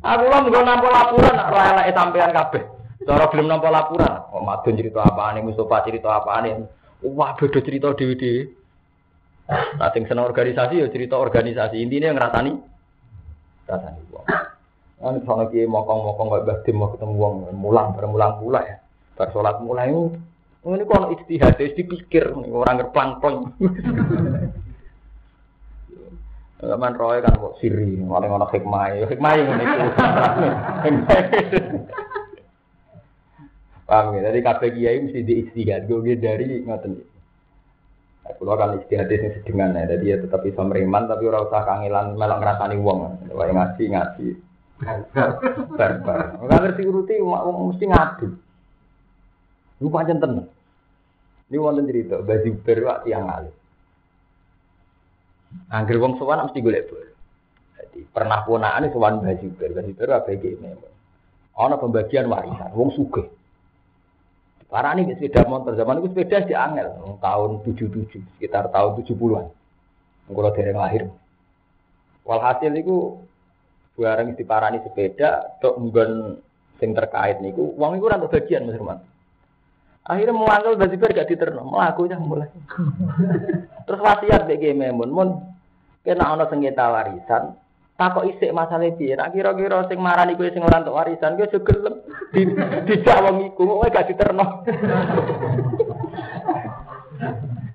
[0.00, 2.64] Aku lah mau nampa laporan, ora elek sampean kabeh.
[3.04, 6.64] Cara belum nampa laporan, kok madun cerita apaan Mustafa cerita apaan
[7.00, 8.52] Wah, beda cerita dhewe-dhewe.
[9.48, 11.80] Nah, sing seneng organisasi ya cerita organisasi.
[11.80, 12.52] Intinya ngrasani
[13.70, 14.26] ngrasani wong.
[14.98, 18.76] Kan sono ki mokong-mokong Mbah Dim mau ketemu wong mulang bareng mulang pula ya.
[19.14, 19.94] Bar salat mulai
[20.60, 23.56] ini kok ono istihad, dipikir orang ngerplang-plang.
[26.60, 29.80] Zaman roy kan kok siri, paling ono hikmah, hikmah yang itu.
[33.88, 34.28] Paham ya?
[34.28, 37.09] Jadi kabeh kiai mesti diistihad, gue dari ngoten.
[38.36, 42.14] Kulo kan istihad sing sedengan ya, jadi ya tetap bisa meriman tapi ora usah kangelan
[42.14, 42.98] melok ngrasani wong.
[43.32, 44.26] Wae ngaji ngaji.
[45.78, 46.40] Barbar.
[46.42, 48.28] Ora ngerti uruti mesti ngadu.
[49.80, 50.46] Lu pancen tenan.
[51.50, 53.54] Ini wonten cerita, baju berwak tiang alim.
[55.66, 57.02] Angger wong sowan mesti golek bol.
[57.74, 60.94] Jadi pernah ponakane sowan Mbah Zubair, Mbah Zubair ABG memang.
[61.58, 63.26] Ana pembagian warisan wong sugih.
[64.70, 69.46] Para ini sepeda motor zaman itu sepeda di angel tahun 77 sekitar tahun 70-an.
[70.30, 71.10] Kalau dari lahir.
[72.22, 73.18] Walhasil itu
[73.98, 76.38] barang diparani sepeda tok nggon
[76.78, 79.02] sing terkait niku wong iku ora bagian Mas Ruman.
[80.06, 82.48] Akhirnya mengangkel Mbak Zubair gak diterno, melaku aja mulai.
[83.86, 85.28] Terus wasiat BG Memun, mun
[86.02, 87.52] kena ono sengketa warisan,
[88.00, 89.12] takok isik masalah piye.
[89.12, 91.94] Nak kira-kira sing marani kowe sing ora entuk warisan kowe aja gelem
[92.32, 92.40] di
[92.88, 94.46] dijak wong iku kowe gak diterno.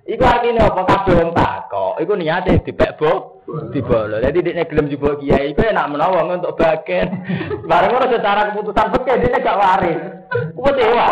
[0.06, 1.98] Iku artinya apa kabeh wong takok.
[1.98, 3.42] Iku niate dipek bo
[3.74, 4.22] dibolo.
[4.22, 7.10] Jadi dia gelem jupuk kiai iku enak menawa untuk bagian.
[7.70, 10.02] Bareng ora secara keputusan fikih dia gak waris.
[10.54, 11.10] Kuwi dewa.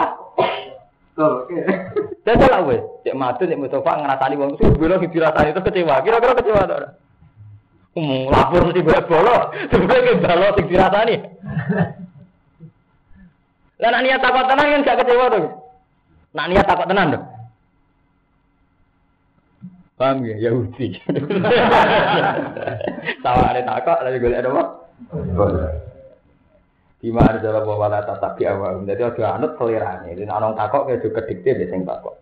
[1.13, 1.57] Oke.
[2.25, 6.01] Dan salah wes, cek madun cek Mustafa ngerasani wong sing bilang dirasani itu kecewa.
[6.01, 6.89] Kira-kira kecewa ora?
[7.93, 9.37] Hmm, lapor mesti boleh bolo,
[9.69, 11.15] sebenarnya balo sing dirasani.
[13.77, 15.45] Lah nak niat takut tenang kan gak kecewa tuh.
[16.33, 17.23] Nak niat takut tenang tuh.
[19.93, 20.97] Paham ya Yahudi.
[23.23, 24.63] Sama ada takut lagi golek ada apa?
[26.97, 28.89] Gimana cara bawa lata tapi awal.
[28.89, 30.17] Jadi ada anut selirane.
[30.17, 32.17] Jadi orang takut kayak juga dikte biasanya takut.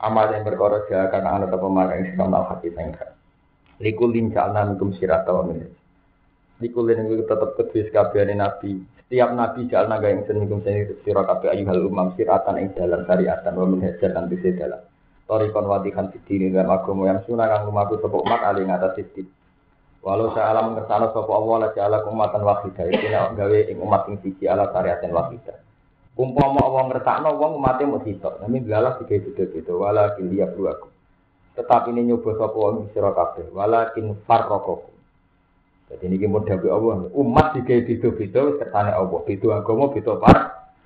[0.00, 3.19] Amal yang berkorot ya karena anut apa marah yang sekamnal hati sengkak.
[3.80, 5.64] Likulin jalna minkum sirat wa min.
[6.60, 8.76] Likulin itu tetap kedua sekabiani nabi.
[9.00, 13.64] Setiap nabi jalna gak yang seningkum sirah kabeh ayuhal umam siratan ing dalam syariatan wa
[13.64, 14.84] min hajatan bisa dalam.
[15.24, 19.26] Torikon wadikan fitini dalam agama yang sunah kang lumaku sapa umat ali ngatas sidin.
[20.04, 24.00] Walau saya alam mengersano sapa Allah la ja'ala umatan wahidah iki nek gawe ing umat
[24.10, 25.56] sing siji ala syariatin wahidah.
[26.20, 30.99] Umpama Allah ngertakno wong umate mung sitok, nami dilalah digawe beda-beda wala kiliya aku.
[31.58, 34.90] Tetapi ini nyoba sapa wong sira kabeh, walakin farraqakum.
[35.90, 40.36] Jadi ini mau Allah, umat digawe beda-beda kersane Allah, beda agama, beda par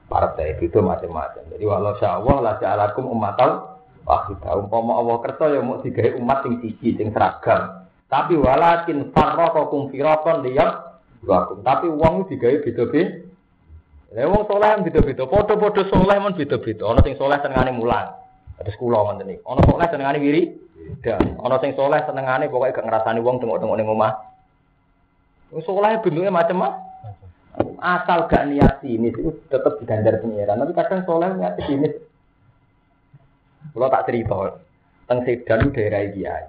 [0.09, 1.45] partai, beda macam-macam.
[1.53, 3.69] Jadi walau sya Allah la ja'alakum ummatan
[4.09, 4.57] wahidah.
[4.65, 7.85] Umpama Allah kersa ya mau digawe umat sing siji, sing seragam.
[8.09, 11.61] Tapi walakin farraqakum firaqan liyab wakum.
[11.61, 13.29] Tapi wong digawe beda-beda.
[14.15, 16.87] Lah wong saleh beda-beda, padha-padha saleh men beda-beda.
[16.87, 18.24] Ana sing saleh senengane mulang.
[18.61, 19.43] Terus kula ngoten niku.
[19.51, 20.43] Ana saleh senengane wiri.
[21.01, 24.13] Dan ana sing saleh senengane pokoke gak ngrasani wong tengok-tengok ning omah.
[25.51, 26.83] Wong saleh bentuke macam-macam.
[27.79, 30.63] Asal gak niat sinis itu tetap diganjar pengiran.
[30.63, 31.95] Tapi kadang saleh niat sinis.
[33.75, 34.55] Kalau tak cerita,
[35.11, 36.45] teng Sedan daerah Kiai.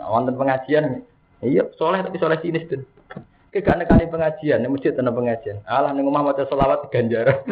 [0.00, 1.04] Nah, wonten pengajian,
[1.44, 2.80] iya soleh tapi soleh sinis tuh.
[3.54, 5.62] Kegak nekani pengajian, nih masjid tenan pengajian.
[5.62, 7.46] Alah ning omah maca selawat ganjar.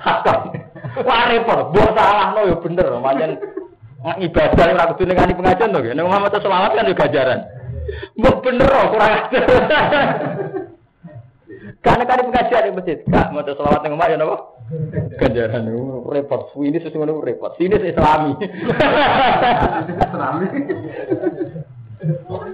[0.00, 0.56] Hakam.
[1.04, 3.36] Wah repot, buat salah no ya bener, macam
[4.16, 7.44] ibadah ora kudu nekani pengajian to, ning omah maca selawat kan yo ganjaran.
[8.16, 9.44] Mbok bener kok kurang ajar.
[11.84, 14.36] Karena kali pengajian di masjid, kak mau selawat ning omah ya napa?
[15.20, 15.68] Ganjaran
[16.08, 17.52] repot, ini sesungguhnya repot.
[17.60, 18.32] Sini Islami.
[20.00, 20.48] Islami.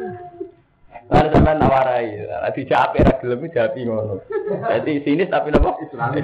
[1.12, 4.14] Lalu sampai nawarai, nanti jawab era gelem jawab ngono.
[4.64, 5.52] Jadi sinis tapi.
[5.52, 6.20] Islami.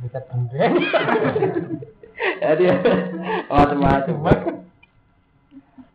[0.00, 0.72] Bisa bendeng.
[2.16, 2.64] Jadi
[3.52, 4.16] macam-macam.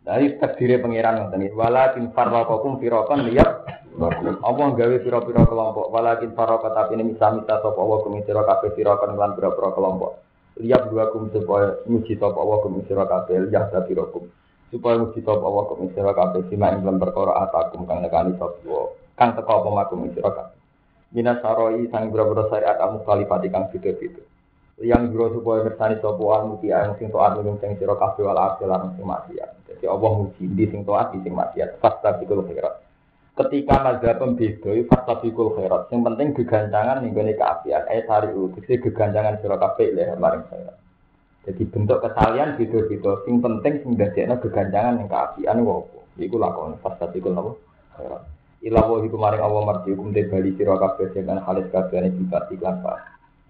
[0.02, 1.54] Dari takdirnya pangeran ngoten iki.
[1.54, 3.66] Walakin farraqakum firaqan liyab
[4.42, 5.90] Allah gawe pira-pira kelompok.
[5.94, 10.18] Walakin farraqa tapi ini misa-misa sapa Allah kum sira kabeh firaqan lan pira-pira kelompok.
[10.58, 14.26] Liyab dua kum supaya muji sapa Allah kum sira kabeh liyab pirakum.
[14.72, 18.96] Supaya muji sapa Allah kum sira kabeh sima ing dalam perkara atakum kang nekani sapa
[19.20, 20.56] kang teko apa makum sira kabeh.
[21.44, 24.24] Saroi sang pira-pira syariat amu kalifati kang beda-beda.
[24.80, 28.40] yang biro supaya ngersani sapa al muti ang sing taat minum sing sira kabeh wal
[28.40, 29.50] akhir lan sing maksiat.
[29.68, 31.76] Jadi Allah muji di sing taat di sing maksiat.
[31.76, 32.74] Fasta bikul khairat.
[33.36, 35.92] Ketika mazhab pembeda fasta bikul khairat.
[35.92, 37.84] Sing penting geganjangan ning gone kaapian.
[37.92, 40.81] Eh sari tegese geganjangan sira kabeh le maring khairat.
[41.42, 43.18] Jadi bentuk kesalian beda-beda.
[43.26, 45.74] Sing penting sing dadekno geganjangan ning kaapian apa?
[46.14, 47.52] Iku lakon fasta bikul napa?
[47.98, 48.22] Khairat.
[48.62, 52.14] Ila wa iku maring Allah marji hukum te bali sira kabeh dengan halis kabeh ing
[52.14, 52.78] sifat iklan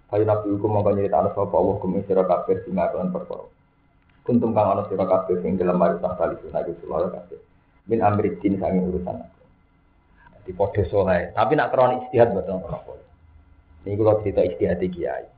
[0.09, 3.45] Kayu nabi hukum mongko nyerita ana sapa Allah hukum sira kabeh sima kelan perkara.
[4.25, 7.41] Kuntum kang ana sira kabeh sing dalam mari tak kali sunah iku sulaya kabeh.
[7.93, 9.45] Min amri din sange urusan aku.
[10.49, 12.93] Di podo soleh, tapi nak kronik istihad boten apa.
[13.85, 15.29] Ini kalau cerita istihad kiai.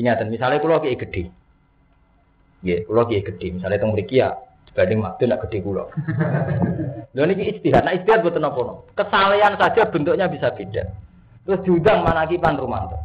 [0.00, 1.28] Ingatan, misalnya kalau kiai gede,
[2.64, 4.32] ya, kalau kiai gede, misalnya teng mriki ya,
[4.72, 5.92] dibanding nak gede kulo.
[7.14, 10.88] Lho niki istihad, nah istihad boten apa Kesalahan saja bentuknya bisa beda.
[11.44, 12.96] Terus diundang manakipan Rumanto.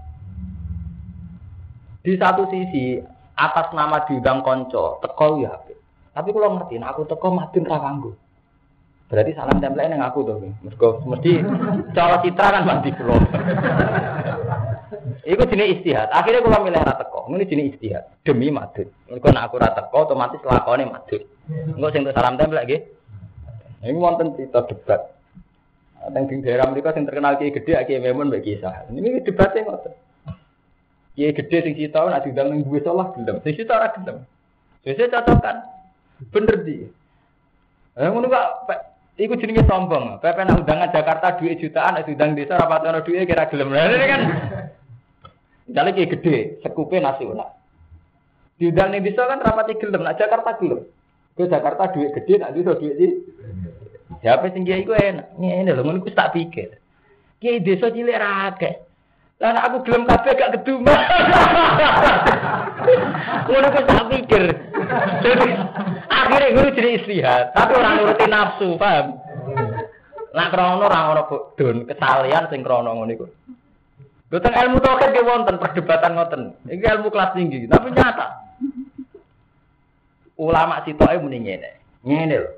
[2.05, 3.01] Di satu sisi
[3.33, 5.75] atas nama diundang konco teko ya apik.
[6.15, 8.11] Tapi kalau ngerti, nah aku teko madun ra kanggo.
[9.09, 10.21] Berarti salam tempel nang aku.
[10.61, 11.41] Mergo mesti
[11.97, 13.17] cara citra kan mati kula.
[15.25, 16.13] Iku jenis istihad.
[16.13, 18.85] Akhirnya kalau milih ra teko, ini jenis istihad demi madun.
[19.09, 21.25] Mergo nek aku ra teko otomatis lakone madun.
[21.49, 22.81] Engko sing salam tempel nggih.
[23.81, 25.01] Ini wonten cerita debat.
[26.05, 28.85] Teng di daerah mereka yang terkenal kiai gede, kiai memon bagi kisah.
[28.93, 29.93] Ini debatnya ngoten.
[31.17, 33.41] Kiai gede sing kita nak diundang ning duwe salah gelem.
[33.41, 34.21] Sing kita ora gelem.
[34.85, 35.57] Wis cocokan.
[36.29, 36.85] Bener di.
[37.97, 38.47] Eh ngono kok
[39.17, 40.21] iku jenenge sombong.
[40.21, 43.73] Pepe nak undangan Jakarta duit jutaan, nek diundang desa ra pati ono duit kira gelem.
[43.73, 44.21] Ini kan
[45.65, 47.57] Misalnya kayak gede, sekupe nasional.
[48.61, 50.85] Diundang ning desa kan rapati gelem, nak Jakarta gelem.
[51.35, 53.07] Ke Jakarta duit gede, nak desa duit di.
[54.21, 55.35] Siapa sing kiai iku enak.
[55.41, 56.77] Ngene lho, ngono iku tak pikir.
[57.41, 58.85] Kiai desa cilik akeh.
[59.35, 60.95] Lah aku gelem kabeh gak keduma.
[63.51, 64.43] Ngono kok tak pikir.
[65.19, 65.47] Jadi
[66.07, 69.19] akhirnya guru jadi istihad, tapi orang nuruti nafsu, paham?
[70.35, 71.23] Nak krono ora ono
[71.55, 73.27] don kesalian sing krono ngono iku.
[74.25, 76.41] Boten ilmu tauhid ge wonten perdebatan ngoten.
[76.65, 78.27] Iki ilmu kelas tinggi, tapi nyata.
[80.41, 81.69] Ulama sitoke muni ngene.
[82.01, 82.51] Ngene lho.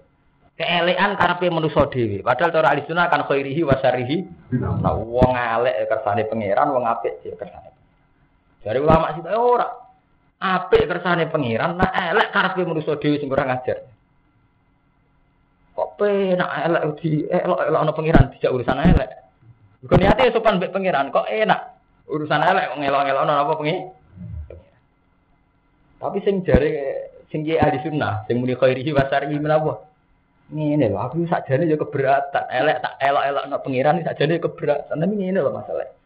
[0.57, 2.25] Keelekan karepe manusa dhewe.
[2.25, 4.25] Padahal cara ahli sunnah kan khairihi wa syarrihi.
[4.57, 7.69] Nah, wong elek kersane pangeran, wong apik sih kersane.
[8.65, 9.67] Dari ulama sitoke ora.
[10.37, 13.85] Apik kersane pangeran, nah elek karepe manusa dhewe sing kurang ajar.
[15.77, 19.26] Kok penak elek di elok-elok ana pangeran dijak urusan elek.
[19.85, 21.77] Bukan niate sopan mbek pangeran, kok enak.
[22.07, 23.75] Urusan elek kok ngelok-ngelok ana apa pengi?
[25.97, 26.71] Tapi sing jare
[27.27, 29.83] sing kiai ahli sunnah, sing muni khairihi wa syarrihi menapa?
[30.47, 32.45] Ngene lho, aku sakjane ya keberatan.
[32.47, 34.95] Elek tak elok-elokno pangeran sakjane keberatan.
[34.95, 35.96] Tapi ngene lho masalah.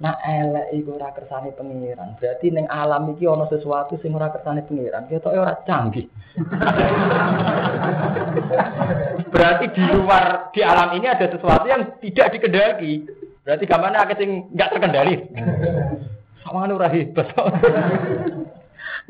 [0.00, 2.16] Nah elek iku ora kersane pangeran.
[2.16, 5.04] Berarti ning alam iki ana sesuatu sing ora kersane pangeran.
[5.06, 6.08] Ketoke ora canggih.
[9.32, 13.04] Berarti di luar di alam ini ada sesuatu yang tidak dikendaki.
[13.44, 15.14] Berarti gamane akeh sing enggak terkendali.
[16.40, 17.28] Sama ora hebat.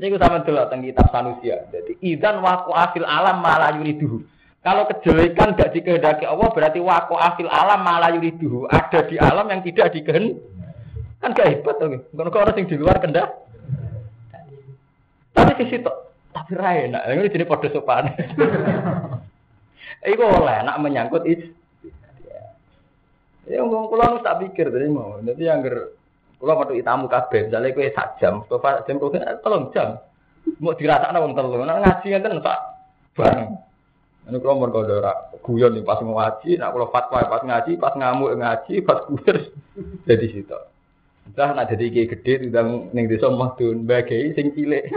[0.01, 1.69] Niku sama delok teng kitab Sanusia.
[1.69, 4.25] Jadi idan waqa'a fil alam malah yuriduhu.
[4.65, 8.65] Kalau kejelekan gak dikehendaki Allah berarti waqa'a fil alam malah yuriduhu.
[8.73, 10.41] Ada di alam yang tidak dikehendaki.
[11.23, 11.87] Kan gak hebat to.
[12.11, 13.31] Ngono kok orang sing di luar kendak.
[15.33, 15.93] Tapi di situ
[16.33, 17.03] tapi ra enak.
[17.07, 18.11] Ini jadi padha sopan.
[20.03, 21.47] Iku oleh nak menyangkut is.
[23.47, 25.23] Ya ngomong kula nu tak pikir tadi mau.
[25.23, 25.95] Nanti yang ger
[26.43, 29.15] kula metu tamu kabeh, misale kowe sak jam, Mustafa jam kowe
[29.47, 30.03] tolong jam.
[30.59, 31.63] Mau dirasakno wong telu.
[31.63, 32.59] Nek ngaji ngenten tak
[33.15, 33.51] bareng.
[34.23, 37.91] Ini kalau mau kau ora guyon pas mau ngaji, nak kalau fatwa pas ngaji, pas
[37.99, 39.39] ngamuk ngaji, pas guyon
[40.09, 40.59] jadi situ.
[41.23, 44.91] Entah nak jadi kiai gede tudang ning desa Mahdun bagai sing cilik.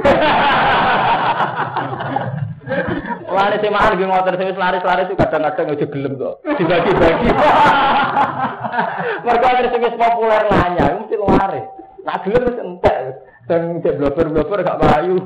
[3.35, 6.41] Lari sing mahal ge ngoten sing laris-laris itu kadang-kadang aja gelem kok.
[6.57, 7.27] Dibagi-bagi.
[9.25, 11.65] Mergo ada wis populer nanya, mesti laris.
[12.01, 12.97] Nak gelem wis entek.
[13.45, 15.21] Dan cek blober-blober gak payu.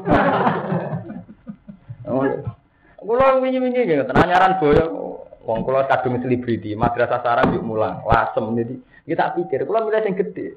[2.99, 4.85] Kulo wingi-wingi nggih tenanyaran boyo
[5.47, 8.75] wong kula kadung selebriti, madrasah sarang yuk mulang, lasem jadi
[9.09, 10.53] kita pikir kulo milih sing gede.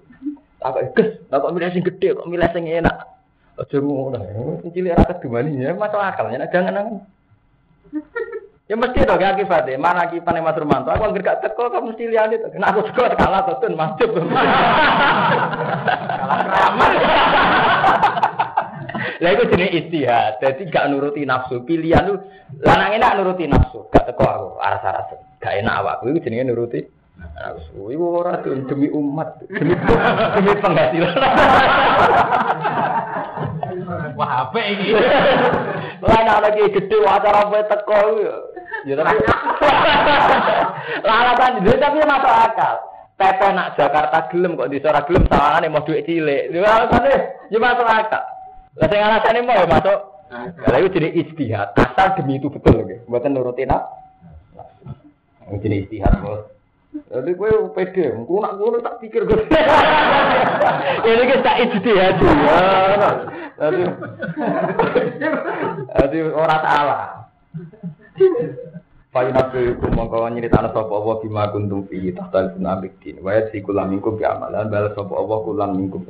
[0.60, 2.96] Tak ges, tak kok milih sing gede, kok milih sing enak.
[3.56, 4.20] Aja ngono.
[4.60, 6.96] Sing cilik ora kedumani ya masuk akal ya jangan jangan.
[8.70, 9.76] Ya mesti dong ya akibatnya.
[9.76, 10.88] Mana akibatnya Mas Romanto?
[10.88, 12.48] Aku anggere gak teko kamu mesti lihat itu.
[12.56, 14.08] Nah aku teko kalah tuh tun masjid.
[16.22, 16.90] Kalah ramah.
[19.20, 20.40] Lah iku jenenge istihad.
[20.40, 21.60] Dadi gak nuruti nafsu.
[21.68, 22.16] Pilihan lu
[22.64, 23.92] lanang enak nuruti nafsu.
[23.92, 25.20] Gak teko aku aras-aras.
[25.42, 26.80] Gak enak awakku iku jenenge nuruti.
[27.72, 29.74] Iku ora demi umat, demi
[30.36, 31.16] demi penghasilan.
[34.14, 34.94] Wah, apa ini?
[36.02, 38.36] Lah anak lagi gede acara apa teko ya.
[38.94, 39.16] Tapi
[41.02, 42.76] Lah alasan itu tapi masuk akal.
[43.14, 46.50] Pepe nak Jakarta gelem kok di ora gelem sawangane mau duit cilik.
[46.50, 47.14] Lha alasane
[47.54, 48.24] ya masuk akal.
[48.78, 49.98] Lah sing alasane mau ya masuk.
[50.66, 51.68] Lah itu jadi istihad.
[51.78, 53.06] Asal demi itu betul nggih.
[53.06, 53.82] Mboten nuruti nak.
[55.52, 56.48] Ini jadi istihad, Bos.
[56.92, 59.48] Jadi gue pede, gue nak gue tak pikir gue.
[61.08, 62.60] Ini kita ijtihad ya.
[63.56, 63.82] Jadi,
[65.88, 67.04] jadi orang salah.
[69.12, 73.20] Fa'in nabi hukum mongko nyritana sapa Allah bima kuntum fi tahtal sunabik din.
[73.24, 76.04] Wa yasi kulam mingkum bi amalan bal sapa Allah kulam mingkum.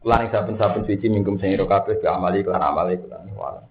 [0.00, 3.68] Kulan ing saben-saben suci mingkum sing ira kabeh bi amali kelan amali kulan.